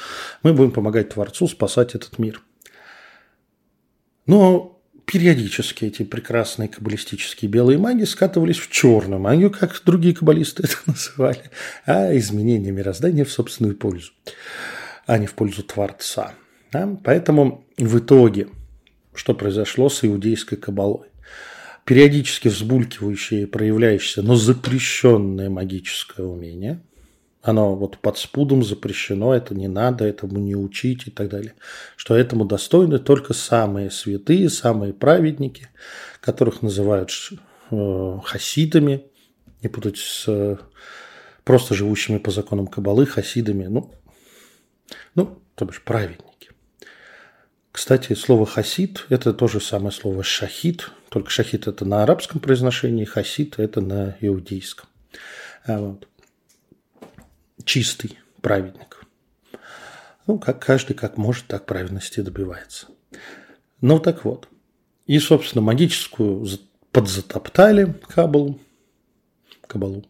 Мы 0.43 0.53
будем 0.53 0.73
помогать 0.73 1.11
Творцу 1.11 1.49
спасать 1.49 1.95
этот 1.95 2.19
мир. 2.19 2.43
Но 4.26 4.81
периодически 5.05 5.85
эти 5.85 6.03
прекрасные 6.03 6.69
каббалистические 6.69 7.50
белые 7.50 7.79
маги 7.79 8.05
скатывались 8.05 8.59
в 8.59 8.71
черную 8.71 9.21
магию, 9.21 9.50
как 9.50 9.81
другие 9.85 10.15
каббалисты 10.15 10.65
это 10.65 10.76
называли, 10.87 11.50
а 11.87 12.17
изменение 12.17 12.73
мироздания 12.73 13.25
в 13.25 13.33
собственную 13.33 13.76
пользу, 13.76 14.12
а 15.07 15.19
не 15.19 15.26
в 15.26 15.35
пользу 15.35 15.62
Творца. 15.62 16.35
Да? 16.73 16.97
Поэтому 17.05 17.65
в 17.79 17.99
итоге– 17.99 18.49
что 19.16 19.35
произошло 19.35 19.88
с 19.88 20.04
иудейской 20.04 20.58
кабалой. 20.58 21.08
Периодически 21.85 22.48
взбулькивающее 22.48 23.42
и 23.42 23.46
проявляющееся, 23.46 24.22
но 24.22 24.35
запрещенное 24.37 25.48
магическое 25.48 26.24
умение. 26.24 26.81
Оно 27.42 27.76
вот 27.76 27.98
под 27.98 28.18
спудом 28.18 28.64
запрещено, 28.64 29.33
это 29.33 29.55
не 29.55 29.68
надо, 29.68 30.05
этому 30.05 30.38
не 30.38 30.57
учить 30.57 31.07
и 31.07 31.12
так 31.12 31.29
далее. 31.29 31.55
Что 31.96 32.16
этому 32.16 32.44
достойны 32.44 32.98
только 32.98 33.35
самые 33.35 33.92
святые, 33.92 34.50
самые 34.50 34.92
праведники, 34.92 35.68
которых 36.20 36.62
называют 36.62 37.11
э, 37.70 38.18
хасидами, 38.24 39.05
не 39.62 39.68
путать 39.68 39.98
с 39.98 40.24
э, 40.26 40.57
просто 41.44 41.74
живущими 41.74 42.18
по 42.18 42.33
законам 42.33 42.66
кабалы 42.66 43.07
хасидами, 43.07 43.66
ну, 43.66 43.94
ну, 45.14 45.38
то 45.55 45.64
бишь 45.64 45.83
праведники. 45.83 46.36
Кстати, 47.77 48.15
слово 48.15 48.47
хасид– 48.47 49.05
это 49.11 49.35
то 49.35 49.49
же 49.49 49.61
самое 49.61 49.93
слово 49.93 50.23
шахид, 50.23 50.91
только 51.11 51.29
шахид– 51.29 51.67
это 51.69 51.85
на 51.85 52.05
арабском 52.05 52.41
произношении, 52.41 53.05
хасид– 53.05 53.57
это 53.59 53.83
на 53.83 54.17
иудейском. 54.23 54.89
А 55.67 55.79
вот. 55.81 56.09
Чистый 57.65 58.19
праведник. 58.41 59.05
Ну, 60.27 60.39
как 60.39 60.65
каждый 60.65 60.95
как 60.95 61.19
может, 61.19 61.49
так 61.49 61.67
праведности 61.67 62.21
добивается. 62.21 62.87
Ну, 63.83 63.99
так 63.99 64.25
вот. 64.25 64.49
И, 65.05 65.19
собственно, 65.19 65.61
магическую 65.61 66.49
подзатоптали 66.93 67.95
кабалу. 68.09 68.59
Кабалу. 69.67 70.03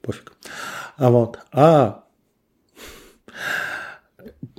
Пофиг. 0.00 0.32
А 0.96 1.10
вот. 1.10 1.38
А 1.52 2.02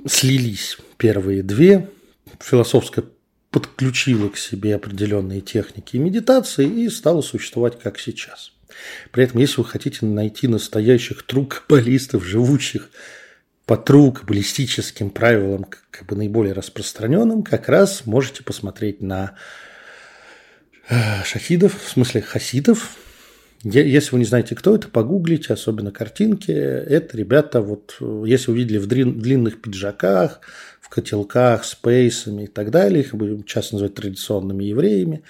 слились 0.06 0.78
первые 0.96 1.42
две 1.42 1.90
философская 2.40 3.04
подключила 3.50 4.28
к 4.28 4.36
себе 4.36 4.74
определенные 4.74 5.40
техники 5.40 5.96
медитации 5.96 6.66
и 6.66 6.90
стала 6.90 7.22
существовать 7.22 7.78
как 7.78 7.98
сейчас. 7.98 8.52
При 9.12 9.24
этом, 9.24 9.40
если 9.40 9.60
вы 9.60 9.64
хотите 9.64 10.04
найти 10.04 10.48
настоящих 10.48 11.22
тру-каббалистов, 11.22 12.24
живущих 12.24 12.90
по 13.64 13.76
тру-каббалистическим 13.76 15.10
правилам, 15.10 15.64
как 15.90 16.06
бы 16.06 16.16
наиболее 16.16 16.52
распространенным, 16.52 17.42
как 17.42 17.68
раз 17.68 18.06
можете 18.06 18.42
посмотреть 18.42 19.00
на 19.00 19.36
э, 20.88 21.24
шахидов, 21.24 21.82
в 21.82 21.88
смысле 21.88 22.22
хасидов. 22.22 22.90
Если 23.62 24.12
вы 24.12 24.18
не 24.18 24.24
знаете, 24.24 24.54
кто 24.54 24.74
это, 24.74 24.88
погуглите, 24.88 25.52
особенно 25.52 25.90
картинки. 25.90 26.50
Это 26.50 27.16
ребята, 27.16 27.60
вот, 27.60 27.96
если 28.24 28.50
увидели 28.52 28.78
в 28.78 28.86
длинных 28.86 29.60
пиджаках, 29.60 30.40
в 30.80 30.88
котелках 30.88 31.64
с 31.64 31.74
пейсами 31.74 32.44
и 32.44 32.46
так 32.46 32.70
далее. 32.70 33.00
Их 33.02 33.12
часто 33.46 33.74
называть 33.74 33.94
традиционными 33.94 34.64
евреями, 34.64 35.24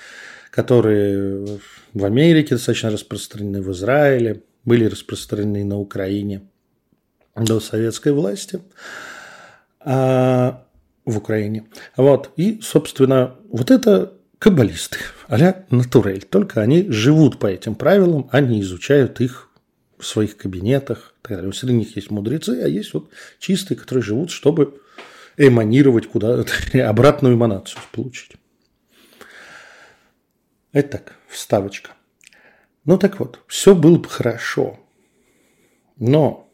которые 0.51 1.61
в 1.95 2.05
Америке 2.05 2.57
достаточно 2.57 2.91
распространены, 2.91 3.63
в 3.63 3.73
Израиле, 3.73 4.43
были 4.65 4.85
распространены 4.85 5.65
на 5.65 5.79
Украине 5.79 6.43
до 7.37 7.61
советской 7.61 8.13
власти, 8.13 8.61
а 9.81 10.65
в 11.05 11.17
Украине. 11.19 11.67
Вот. 11.97 12.33
И, 12.37 12.61
собственно, 12.61 13.37
вот 13.49 13.71
это 13.71 14.13
каббалисты, 14.39 14.99
а-ля 15.29 15.65
натурель. 15.71 16.23
Только 16.23 16.61
они 16.61 16.91
живут 16.91 17.39
по 17.39 17.47
этим 17.47 17.75
правилам, 17.75 18.29
они 18.33 18.61
изучают 18.61 19.21
их 19.21 19.51
в 19.99 20.05
своих 20.07 20.37
кабинетах. 20.37 21.15
Среди 21.25 21.73
них 21.73 21.97
есть 21.97 22.11
мудрецы, 22.11 22.61
а 22.63 22.69
есть 22.69 22.95
вот 22.95 23.11
чистые, 23.39 23.77
которые 23.77 24.03
живут, 24.03 24.31
чтобы 24.31 24.81
эманировать 25.37 26.07
куда-то, 26.07 26.53
обратную 26.89 27.35
эманацию 27.35 27.81
получить. 27.93 28.33
Это 30.73 30.99
так, 30.99 31.17
вставочка. 31.29 31.93
Ну 32.85 32.99
так 32.99 33.19
вот, 33.19 33.41
все 33.47 33.75
было 33.75 33.99
бы 33.99 34.09
хорошо. 34.09 34.79
Но 35.99 36.53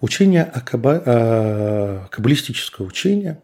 учение 0.00 0.44
о 0.44 0.60
каба... 0.60 1.02
о... 1.04 2.08
каббалистическое 2.10 2.86
учение 2.86 3.42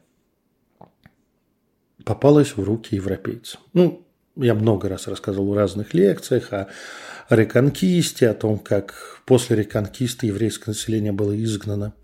попалось 2.05 2.57
в 2.57 2.63
руки 2.63 2.97
европейцам. 2.97 3.61
Ну, 3.73 4.07
я 4.37 4.55
много 4.55 4.89
раз 4.89 5.09
рассказывал 5.09 5.53
в 5.53 5.57
разных 5.57 5.95
лекциях 5.95 6.53
о 6.53 6.69
реконкисте, 7.29 8.29
о 8.29 8.35
том, 8.35 8.59
как 8.59 9.21
после 9.27 9.57
реконкиста 9.57 10.27
еврейское 10.27 10.71
население 10.71 11.13
было 11.13 11.37
изгнано 11.43 11.95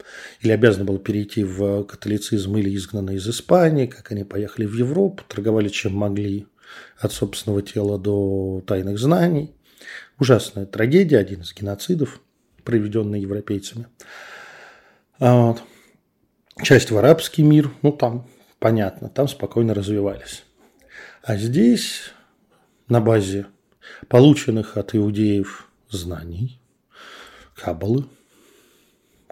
или 0.41 0.53
обязано 0.53 0.85
было 0.85 0.99
перейти 0.99 1.45
в 1.45 1.85
католицизм 1.85 2.57
или 2.57 2.75
изгнано 2.75 3.13
из 3.13 3.29
Испании, 3.29 3.87
как 3.87 4.13
они 4.13 4.25
поехали 4.25 4.67
в 4.67 4.75
Европу, 4.75 5.23
торговали 5.27 5.69
чем 5.69 5.95
могли, 5.95 6.47
от 6.99 7.13
собственного 7.13 7.63
тела 7.63 7.99
до 7.99 8.63
тайных 8.67 8.99
знаний. 8.99 9.55
Ужасная 10.19 10.67
трагедия, 10.67 11.19
один 11.19 11.41
из 11.41 11.55
геноцидов, 11.55 12.21
проведенный 12.65 13.21
европейцами. 13.21 13.87
А 15.19 15.35
вот. 15.35 15.63
Часть 16.63 16.91
в 16.91 16.99
арабский 16.99 17.43
мир, 17.43 17.71
ну 17.83 17.93
там 17.93 18.27
понятно, 18.59 19.09
там 19.09 19.29
спокойно 19.29 19.75
развивались. 19.75 20.45
А 21.23 21.37
здесь 21.37 22.13
на 22.89 23.01
базе 23.01 23.47
полученных 24.09 24.77
от 24.77 24.95
иудеев 24.95 25.69
знаний, 25.91 26.61
каббалы. 27.55 28.07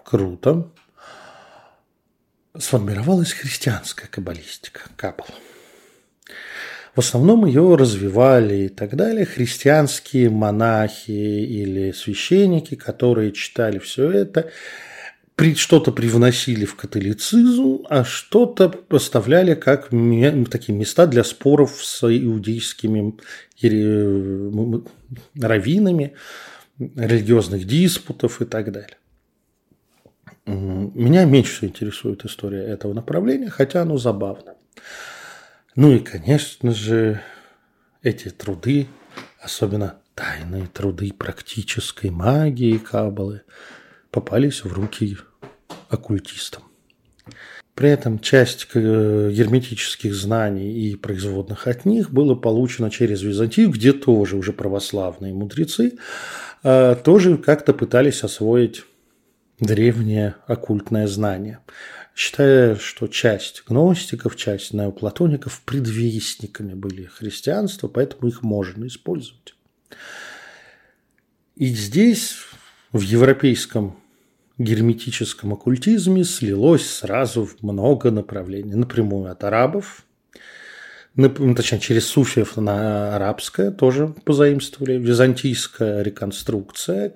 Круто. 0.03 0.71
Сформировалась 2.57 3.33
христианская 3.33 4.07
каббалистика, 4.07 4.81
каббала. 4.95 5.29
В 6.95 6.99
основном 6.99 7.45
ее 7.45 7.75
развивали 7.75 8.65
и 8.65 8.69
так 8.69 8.95
далее 8.95 9.25
христианские 9.25 10.31
монахи 10.31 11.11
или 11.11 11.91
священники, 11.91 12.73
которые 12.73 13.33
читали 13.33 13.77
все 13.77 14.09
это, 14.09 14.49
что-то 15.55 15.91
привносили 15.91 16.65
в 16.65 16.75
католицизм, 16.75 17.85
а 17.89 18.03
что-то 18.03 18.69
поставляли 18.69 19.53
как 19.53 19.89
такие 19.89 20.73
места 20.73 21.05
для 21.05 21.23
споров 21.23 21.83
с 21.83 22.03
иудейскими 22.03 23.13
раввинами, 25.39 26.15
религиозных 26.79 27.65
диспутов 27.65 28.41
и 28.41 28.45
так 28.45 28.71
далее. 28.71 28.97
Меня 30.45 31.25
меньше 31.25 31.65
интересует 31.65 32.25
история 32.25 32.63
этого 32.63 32.93
направления, 32.93 33.49
хотя 33.49 33.81
оно 33.81 33.97
забавно. 33.97 34.55
Ну 35.75 35.91
и, 35.91 35.99
конечно 35.99 36.71
же, 36.71 37.21
эти 38.01 38.29
труды, 38.29 38.87
особенно 39.39 39.99
тайные 40.15 40.65
труды 40.67 41.13
практической 41.13 42.09
магии 42.09 42.77
Каббалы, 42.77 43.43
попались 44.11 44.63
в 44.63 44.73
руки 44.73 45.17
оккультистам. 45.89 46.63
При 47.75 47.89
этом 47.89 48.19
часть 48.19 48.67
э, 48.73 49.31
герметических 49.31 50.15
знаний 50.15 50.73
и 50.73 50.95
производных 50.95 51.67
от 51.67 51.85
них 51.85 52.11
было 52.11 52.33
получено 52.33 52.89
через 52.89 53.21
Византию, 53.21 53.69
где 53.69 53.93
тоже 53.93 54.35
уже 54.35 54.51
православные 54.51 55.33
мудрецы 55.33 55.97
э, 56.63 56.95
тоже 57.03 57.37
как-то 57.37 57.73
пытались 57.73 58.23
освоить 58.23 58.83
древнее 59.59 60.35
оккультное 60.47 61.07
знание 61.07 61.59
считая, 62.17 62.75
что 62.75 63.07
часть 63.07 63.63
гностиков, 63.67 64.35
часть 64.35 64.73
неоплатоников 64.73 65.61
предвестниками 65.61 66.73
были 66.73 67.03
христианства, 67.03 67.87
поэтому 67.87 68.27
их 68.27 68.41
можно 68.41 68.87
использовать. 68.87 69.53
И 71.55 71.67
здесь, 71.67 72.37
в 72.91 73.01
европейском 73.01 73.97
герметическом 74.57 75.53
оккультизме, 75.53 76.23
слилось 76.23 76.89
сразу 76.89 77.49
много 77.61 78.11
направлений. 78.11 78.73
Напрямую 78.73 79.31
от 79.31 79.43
арабов, 79.43 80.03
точнее, 81.15 81.79
через 81.79 82.07
суфиев 82.07 82.57
на 82.57 83.15
арабское 83.15 83.71
тоже 83.71 84.07
позаимствовали, 84.25 84.97
византийская 84.97 86.01
реконструкция, 86.01 87.13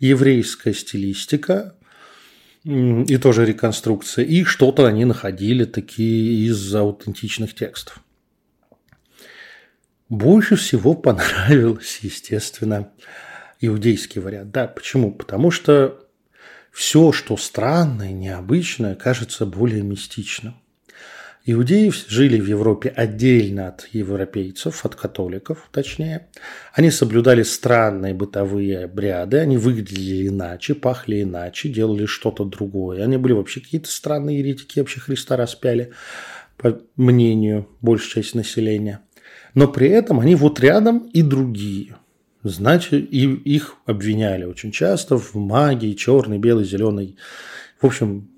еврейская 0.00 0.74
стилистика, 0.74 1.74
и 2.64 3.16
тоже 3.16 3.44
реконструкция. 3.44 4.24
И 4.24 4.44
что-то 4.44 4.86
они 4.86 5.04
находили 5.04 5.64
такие 5.64 6.46
из 6.46 6.74
аутентичных 6.74 7.54
текстов. 7.54 8.00
Больше 10.08 10.56
всего 10.56 10.94
понравилось, 10.94 11.98
естественно, 12.02 12.90
иудейский 13.62 14.20
вариант. 14.20 14.50
Да, 14.50 14.66
почему? 14.66 15.12
Потому 15.12 15.50
что 15.50 16.06
все, 16.70 17.12
что 17.12 17.36
странное, 17.36 18.12
необычное, 18.12 18.94
кажется 18.94 19.46
более 19.46 19.82
мистичным. 19.82 20.56
Иудеи 21.44 21.90
жили 22.08 22.40
в 22.40 22.46
Европе 22.46 22.88
отдельно 22.94 23.68
от 23.68 23.88
европейцев, 23.90 24.84
от 24.84 24.94
католиков 24.94 25.68
точнее. 25.72 26.28
Они 26.72 26.92
соблюдали 26.92 27.42
странные 27.42 28.14
бытовые 28.14 28.84
обряды, 28.84 29.38
они 29.38 29.56
выглядели 29.56 30.28
иначе, 30.28 30.76
пахли 30.76 31.22
иначе, 31.22 31.68
делали 31.68 32.06
что-то 32.06 32.44
другое. 32.44 33.02
Они 33.02 33.16
были 33.16 33.32
вообще 33.32 33.60
какие-то 33.60 33.90
странные 33.90 34.38
еретики, 34.38 34.78
вообще 34.78 35.00
Христа 35.00 35.36
распяли, 35.36 35.90
по 36.56 36.80
мнению 36.94 37.68
большей 37.80 38.22
части 38.22 38.36
населения. 38.36 39.00
Но 39.54 39.66
при 39.66 39.88
этом 39.88 40.20
они 40.20 40.36
вот 40.36 40.60
рядом 40.60 41.10
и 41.12 41.22
другие. 41.22 41.96
Значит, 42.42 42.92
и 43.12 43.34
их 43.34 43.76
обвиняли 43.86 44.44
очень 44.44 44.72
часто 44.72 45.16
в 45.16 45.34
магии, 45.36 45.92
черный, 45.92 46.38
белый, 46.38 46.64
зеленый. 46.64 47.16
В 47.80 47.86
общем, 47.86 48.28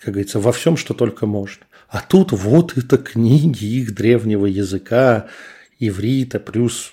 как 0.00 0.14
говорится, 0.14 0.40
во 0.40 0.52
всем, 0.52 0.76
что 0.76 0.94
только 0.94 1.26
можно. 1.26 1.66
А 1.88 2.00
тут 2.00 2.32
вот 2.32 2.76
это 2.78 2.96
книги 2.96 3.64
их 3.64 3.94
древнего 3.94 4.46
языка, 4.46 5.26
иврита, 5.78 6.40
плюс 6.40 6.92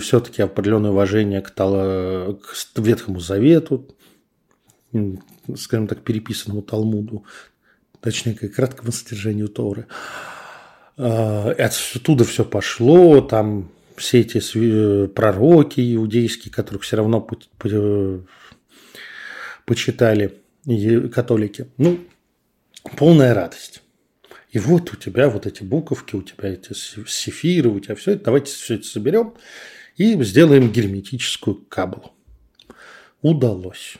все-таки 0.00 0.40
определенное 0.40 0.90
уважение 0.90 1.42
к, 1.42 1.50
к 1.52 2.78
Ветхому 2.78 3.20
Завету, 3.20 3.88
скажем 5.56 5.86
так, 5.86 6.02
переписанному 6.02 6.62
Талмуду, 6.62 7.24
точнее, 8.00 8.34
к 8.34 8.48
краткому 8.54 8.92
содержанию 8.92 9.48
Торы. 9.48 9.86
А, 10.96 11.50
оттуда 11.94 12.24
все 12.24 12.44
пошло, 12.44 13.20
там 13.20 13.70
все 14.00 14.20
эти 14.20 15.06
пророки 15.08 15.94
иудейские, 15.94 16.52
которых 16.52 16.82
все 16.82 16.96
равно 16.96 17.26
почитали 19.64 20.40
католики. 21.12 21.66
Ну, 21.76 22.00
полная 22.96 23.34
радость. 23.34 23.82
И 24.50 24.58
вот 24.58 24.92
у 24.92 24.96
тебя 24.96 25.28
вот 25.28 25.46
эти 25.46 25.62
буковки, 25.62 26.16
у 26.16 26.22
тебя 26.22 26.48
эти 26.48 26.72
сефиры, 26.72 27.68
у 27.68 27.78
тебя 27.78 27.94
все 27.94 28.12
это. 28.12 28.24
Давайте 28.24 28.52
все 28.52 28.74
это 28.74 28.84
соберем 28.84 29.34
и 29.96 30.20
сделаем 30.24 30.72
герметическую 30.72 31.56
каблу. 31.68 32.12
Удалось. 33.22 33.96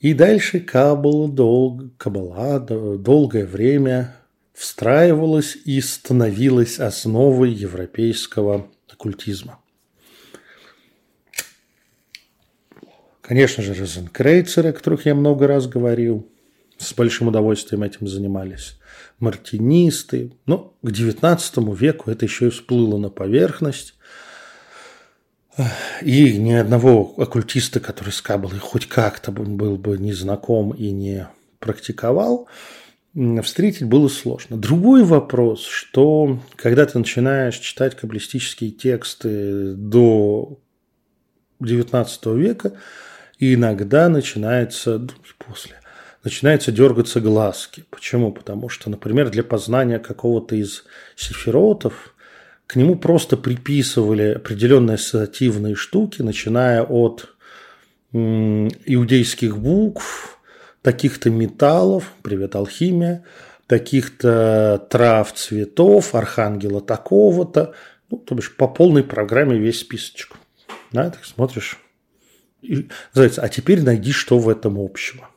И 0.00 0.14
дальше 0.14 0.60
кабала, 0.60 1.28
дол, 1.28 1.90
кабала 1.98 2.60
долгое 2.60 3.44
время 3.44 4.16
встраивалась 4.54 5.56
и 5.64 5.80
становилась 5.80 6.78
основой 6.78 7.50
европейского 7.52 8.70
оккультизма. 8.88 9.60
Конечно 13.20 13.62
же, 13.62 13.74
розенкрейцеры, 13.74 14.70
о 14.70 14.72
которых 14.72 15.04
я 15.04 15.14
много 15.14 15.46
раз 15.46 15.66
говорил– 15.66 16.26
с 16.78 16.92
большим 16.92 17.28
удовольствием 17.28 17.82
этим 17.82 18.06
занимались. 18.06 18.76
Мартинисты. 19.18 20.32
Но 20.46 20.74
к 20.82 20.88
XIX 20.88 21.76
веку 21.76 22.10
это 22.10 22.24
еще 22.24 22.48
и 22.48 22.50
всплыло 22.50 22.98
на 22.98 23.10
поверхность. 23.10 23.94
И 26.02 26.36
ни 26.36 26.52
одного 26.52 27.14
оккультиста, 27.16 27.78
который 27.78 28.10
с 28.10 28.20
Каббалой 28.20 28.58
хоть 28.58 28.86
как-то 28.86 29.30
был 29.30 29.76
бы 29.76 29.98
не 29.98 30.12
знаком 30.12 30.72
и 30.72 30.90
не 30.90 31.28
практиковал, 31.60 32.48
встретить 33.42 33.84
было 33.84 34.08
сложно. 34.08 34.56
Другой 34.56 35.04
вопрос, 35.04 35.64
что 35.64 36.40
когда 36.56 36.84
ты 36.86 36.98
начинаешь 36.98 37.58
читать 37.58 37.96
каббалистические 37.96 38.70
тексты 38.70 39.74
до 39.74 40.58
XIX 41.62 42.36
века, 42.36 42.72
иногда 43.38 44.08
начинается, 44.08 44.98
ну, 44.98 45.10
после, 45.38 45.76
начинаются 46.24 46.72
дергаться 46.72 47.20
глазки. 47.20 47.84
Почему? 47.90 48.32
Потому 48.32 48.68
что, 48.68 48.90
например, 48.90 49.30
для 49.30 49.44
познания 49.44 49.98
какого-то 50.00 50.56
из 50.56 50.84
сефиротов 51.14 52.14
к 52.66 52.76
нему 52.76 52.96
просто 52.96 53.36
приписывали 53.36 54.34
определенные 54.34 54.94
ассоциативные 54.94 55.74
штуки, 55.74 56.22
начиная 56.22 56.82
от 56.82 57.28
иудейских 58.12 59.58
букв, 59.58 60.38
таких-то 60.84 61.30
металлов, 61.30 62.12
привет, 62.22 62.54
алхимия, 62.54 63.24
таких-то 63.66 64.86
трав, 64.90 65.32
цветов, 65.32 66.14
архангела 66.14 66.82
такого-то, 66.82 67.74
ну, 68.10 68.18
то 68.18 68.34
бишь 68.34 68.54
по 68.54 68.68
полной 68.68 69.02
программе 69.02 69.56
весь 69.56 69.80
списочек. 69.80 70.36
Да, 70.92 71.08
так 71.08 71.24
смотришь. 71.24 71.78
И, 72.60 72.90
называется, 73.14 73.40
а 73.40 73.48
теперь 73.48 73.82
найди, 73.82 74.12
что 74.12 74.38
в 74.38 74.46
этом 74.46 74.78
общего. 74.78 75.30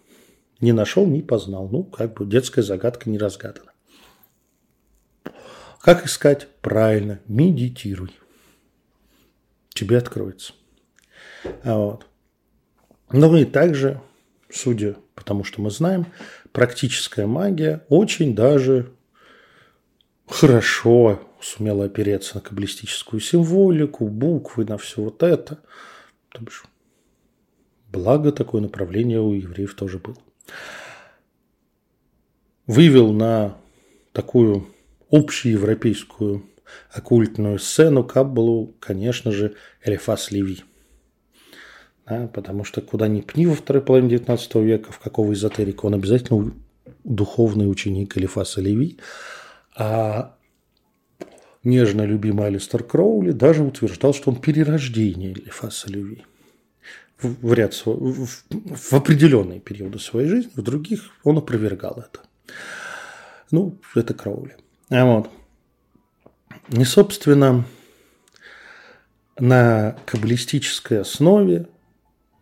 Не 0.60 0.74
нашел, 0.74 1.08
не 1.08 1.22
познал. 1.22 1.70
Ну, 1.70 1.84
как 1.86 2.16
бы 2.16 2.26
детская 2.26 2.62
загадка 2.62 3.10
не 3.10 3.18
разгадана. 3.18 3.72
Как 5.80 6.06
искать? 6.06 6.50
Правильно, 6.60 7.22
медитируй. 7.26 8.12
Тебе 9.70 9.98
откроется. 9.98 10.52
А 11.64 11.78
вот. 11.78 12.06
Ну 13.12 13.38
и 13.38 13.46
также, 13.46 14.02
судя 14.50 14.96
по 15.16 15.24
тому, 15.24 15.44
что 15.44 15.62
мы 15.62 15.72
знаем, 15.72 16.06
практическая 16.52 17.26
магия 17.26 17.86
очень 17.90 18.36
даже 18.36 18.92
хорошо 20.28 21.22
сумела 21.42 21.86
опереться 21.86 22.36
на 22.36 22.42
каббалистическую 22.42 23.20
символику, 23.20 24.08
буквы, 24.08 24.66
на 24.66 24.78
все 24.78 25.02
вот 25.02 25.24
это. 25.24 25.60
Благо 27.92 28.32
такое 28.32 28.62
направление 28.62 29.22
у 29.22 29.34
евреев 29.34 29.74
тоже 29.74 29.98
было 30.00 30.18
вывел 32.68 33.14
на 33.14 33.58
такую 34.12 34.68
общеевропейскую 35.10 36.44
оккультную 36.92 37.60
сцену 37.60 38.04
Каббалу, 38.04 38.76
конечно 38.80 39.32
же, 39.32 39.56
Элифас 39.82 40.32
Леви. 40.32 40.64
Да, 42.08 42.28
потому 42.28 42.64
что 42.64 42.82
куда 42.82 43.08
ни 43.08 43.22
пни 43.22 43.48
во 43.48 43.56
второй 43.56 43.82
половине 43.82 44.16
XIX 44.16 44.64
века, 44.64 44.92
в 44.92 45.00
какого 45.00 45.34
эзотерика, 45.34 45.86
он 45.86 45.96
обязательно 45.96 46.54
духовный 47.04 47.70
ученик 47.70 48.18
Элифаса 48.18 48.62
Леви. 48.62 48.98
А 49.76 50.36
нежно 51.64 52.04
любимый 52.04 52.48
Алистер 52.48 52.84
Кроули 52.84 53.32
даже 53.32 53.64
утверждал, 53.64 54.14
что 54.14 54.32
он 54.32 54.38
перерождение 54.38 55.34
Элифаса 55.34 55.90
Люви 55.90 56.24
в, 57.22 57.54
ряд, 57.54 57.74
в, 57.74 58.26
в 58.26 58.94
определенные 58.94 59.60
периоды 59.60 60.00
своей 60.00 60.30
жизни, 60.30 60.52
в 60.56 60.62
других 60.62 61.12
он 61.24 61.38
опровергал 61.38 61.98
это. 61.98 62.22
Ну, 63.52 63.78
это 63.96 64.14
Кроули. 64.14 64.56
А 64.90 65.06
вот. 65.06 65.30
И, 66.70 66.84
собственно, 66.84 67.66
на 69.40 69.98
каббалистической 70.06 71.02
основе 71.02 71.68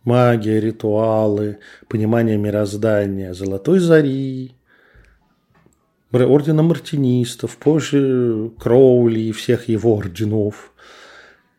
магия, 0.06 0.60
ритуалы, 0.60 1.60
понимание 1.88 2.38
мироздания 2.38 3.34
золотой 3.34 3.80
зари, 3.80 4.56
ордена 6.12 6.64
мартинистов, 6.64 7.58
позже 7.58 8.52
Кроули 8.58 9.20
и 9.20 9.32
всех 9.32 9.68
его 9.68 9.98
орденов, 9.98 10.72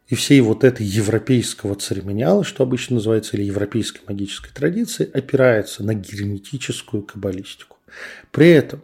и 0.09 0.15
всей 0.15 0.41
вот 0.41 0.65
этой 0.65 0.87
европейского 0.87 1.75
церемониала, 1.75 2.45
что 2.45 2.63
обычно 2.63 2.95
называется, 2.95 3.37
или 3.37 3.45
европейской 3.45 4.01
магической 4.09 4.53
традиции, 4.55 5.11
опирается 5.13 5.85
на 5.85 5.95
герметическую 5.95 7.03
каббалистику. 7.03 7.77
При 8.31 8.51
этом, 8.51 8.83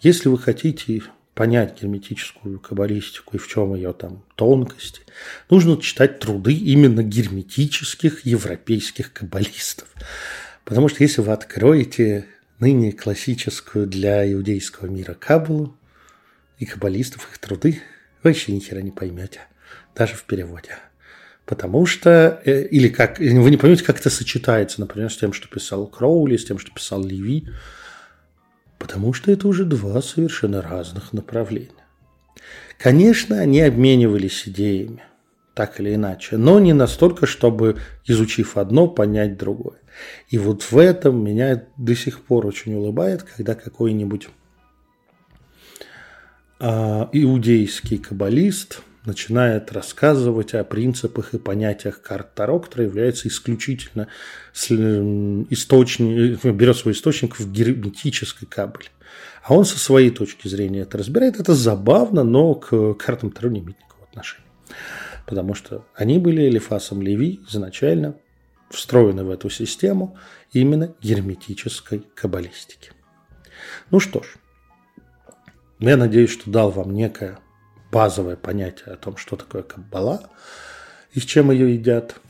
если 0.00 0.28
вы 0.28 0.38
хотите 0.38 1.02
понять 1.34 1.80
герметическую 1.80 2.60
каббалистику 2.60 3.36
и 3.36 3.38
в 3.38 3.48
чем 3.48 3.74
ее 3.74 3.92
там 3.92 4.24
тонкости, 4.34 5.00
нужно 5.48 5.80
читать 5.80 6.18
труды 6.18 6.52
именно 6.52 7.02
герметических 7.02 8.26
европейских 8.26 9.12
каббалистов. 9.12 9.88
Потому 10.64 10.88
что 10.88 11.02
если 11.02 11.22
вы 11.22 11.32
откроете 11.32 12.26
ныне 12.58 12.92
классическую 12.92 13.86
для 13.86 14.30
иудейского 14.30 14.86
мира 14.86 15.14
каббалу 15.14 15.76
и 16.58 16.66
каббалистов, 16.66 17.28
их 17.30 17.38
труды, 17.38 17.82
вы 18.22 18.30
вообще 18.30 18.52
ни 18.52 18.60
хера 18.60 18.80
не 18.80 18.92
поймете, 18.92 19.40
даже 19.94 20.14
в 20.14 20.24
переводе. 20.24 20.76
Потому 21.44 21.86
что, 21.86 22.40
э, 22.44 22.66
или 22.66 22.88
как, 22.88 23.18
вы 23.18 23.50
не 23.50 23.56
поймете, 23.56 23.82
как 23.82 23.98
это 23.98 24.10
сочетается, 24.10 24.80
например, 24.80 25.10
с 25.10 25.16
тем, 25.16 25.32
что 25.32 25.48
писал 25.48 25.86
Кроули, 25.88 26.36
с 26.36 26.44
тем, 26.44 26.58
что 26.58 26.70
писал 26.70 27.02
Леви, 27.02 27.48
потому 28.82 29.12
что 29.12 29.30
это 29.30 29.46
уже 29.46 29.64
два 29.64 30.02
совершенно 30.02 30.60
разных 30.60 31.12
направления. 31.12 31.70
Конечно, 32.78 33.38
они 33.38 33.60
обменивались 33.60 34.48
идеями, 34.48 35.04
так 35.54 35.78
или 35.78 35.94
иначе, 35.94 36.36
но 36.36 36.58
не 36.58 36.72
настолько, 36.72 37.26
чтобы, 37.26 37.76
изучив 38.06 38.56
одно, 38.56 38.88
понять 38.88 39.38
другое. 39.38 39.78
И 40.30 40.36
вот 40.36 40.62
в 40.64 40.76
этом 40.76 41.22
меня 41.22 41.64
до 41.76 41.94
сих 41.94 42.22
пор 42.24 42.44
очень 42.44 42.74
улыбает, 42.74 43.22
когда 43.22 43.54
какой-нибудь 43.54 44.28
э, 46.58 47.06
иудейский 47.12 47.98
каббалист 47.98 48.82
начинает 49.04 49.72
рассказывать 49.72 50.54
о 50.54 50.64
принципах 50.64 51.34
и 51.34 51.38
понятиях 51.38 52.02
карт 52.02 52.34
Таро, 52.34 52.60
которые 52.60 52.88
являются 52.88 53.28
исключительно 53.28 54.08
источник, 54.54 56.44
берет 56.44 56.76
свой 56.76 56.94
источник 56.94 57.38
в 57.38 57.50
герметической 57.50 58.46
кабеле. 58.46 58.90
А 59.42 59.54
он 59.54 59.64
со 59.64 59.78
своей 59.78 60.10
точки 60.10 60.46
зрения 60.48 60.82
это 60.82 60.98
разбирает. 60.98 61.40
Это 61.40 61.54
забавно, 61.54 62.22
но 62.22 62.54
к 62.54 62.94
картам 62.94 63.30
Таро 63.30 63.50
не 63.50 63.60
имеет 63.60 63.78
никакого 63.80 64.06
отношения. 64.06 64.46
Потому 65.26 65.54
что 65.54 65.84
они 65.94 66.18
были 66.18 66.48
Элифасом 66.48 67.02
Леви 67.02 67.40
изначально 67.48 68.16
встроены 68.70 69.24
в 69.24 69.30
эту 69.30 69.50
систему 69.50 70.16
именно 70.52 70.94
герметической 71.02 72.06
каббалистики. 72.14 72.92
Ну 73.90 74.00
что 74.00 74.22
ж, 74.22 74.36
я 75.78 75.96
надеюсь, 75.96 76.30
что 76.30 76.50
дал 76.50 76.70
вам 76.70 76.94
некое 76.94 77.38
базовое 77.92 78.36
понятие 78.36 78.94
о 78.94 78.96
том, 78.96 79.16
что 79.16 79.36
такое 79.36 79.62
каббала 79.62 80.28
и 81.12 81.20
с 81.20 81.24
чем 81.24 81.52
ее 81.52 81.74
едят– 81.74 82.16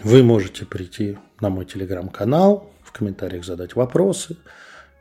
вы 0.00 0.22
можете 0.22 0.64
прийти 0.64 1.18
на 1.40 1.50
мой 1.50 1.64
телеграм-канал, 1.64 2.72
в 2.82 2.92
комментариях 2.92 3.44
задать 3.44 3.76
вопросы. 3.76 4.36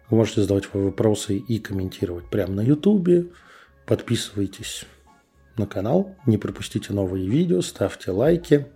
Вы 0.10 0.18
можете 0.18 0.42
задавать 0.42 0.72
вопросы 0.74 1.38
и 1.38 1.60
комментировать 1.60 2.30
прямо 2.30 2.54
на 2.56 2.62
ютубе. 2.62 3.28
Подписывайтесь 3.86 4.86
на 5.58 5.66
канал, 5.66 6.16
не 6.26 6.38
пропустите 6.38 6.94
новые 6.94 7.28
видео, 7.28 7.62
ставьте 7.62 8.12
лайки. 8.12 8.68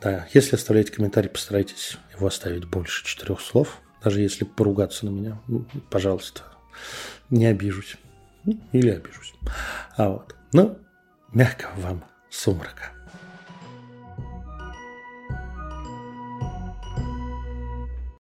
Да, 0.00 0.28
если 0.32 0.56
оставляете 0.56 0.92
комментарий, 0.92 1.30
постарайтесь 1.30 1.96
его 2.14 2.26
оставить 2.26 2.66
больше 2.66 3.04
четырех 3.04 3.40
слов. 3.40 3.78
Даже 4.04 4.20
если 4.20 4.44
поругаться 4.44 5.06
на 5.06 5.10
меня, 5.10 5.40
пожалуйста, 5.90 6.42
не 7.30 7.46
обижусь. 7.46 7.96
Или 8.44 8.90
обижусь. 8.90 9.34
А 9.96 10.08
вот. 10.08 10.36
Ну, 10.52 10.78
мягкого 11.32 11.72
вам 11.80 12.04
сумрака. 12.30 12.92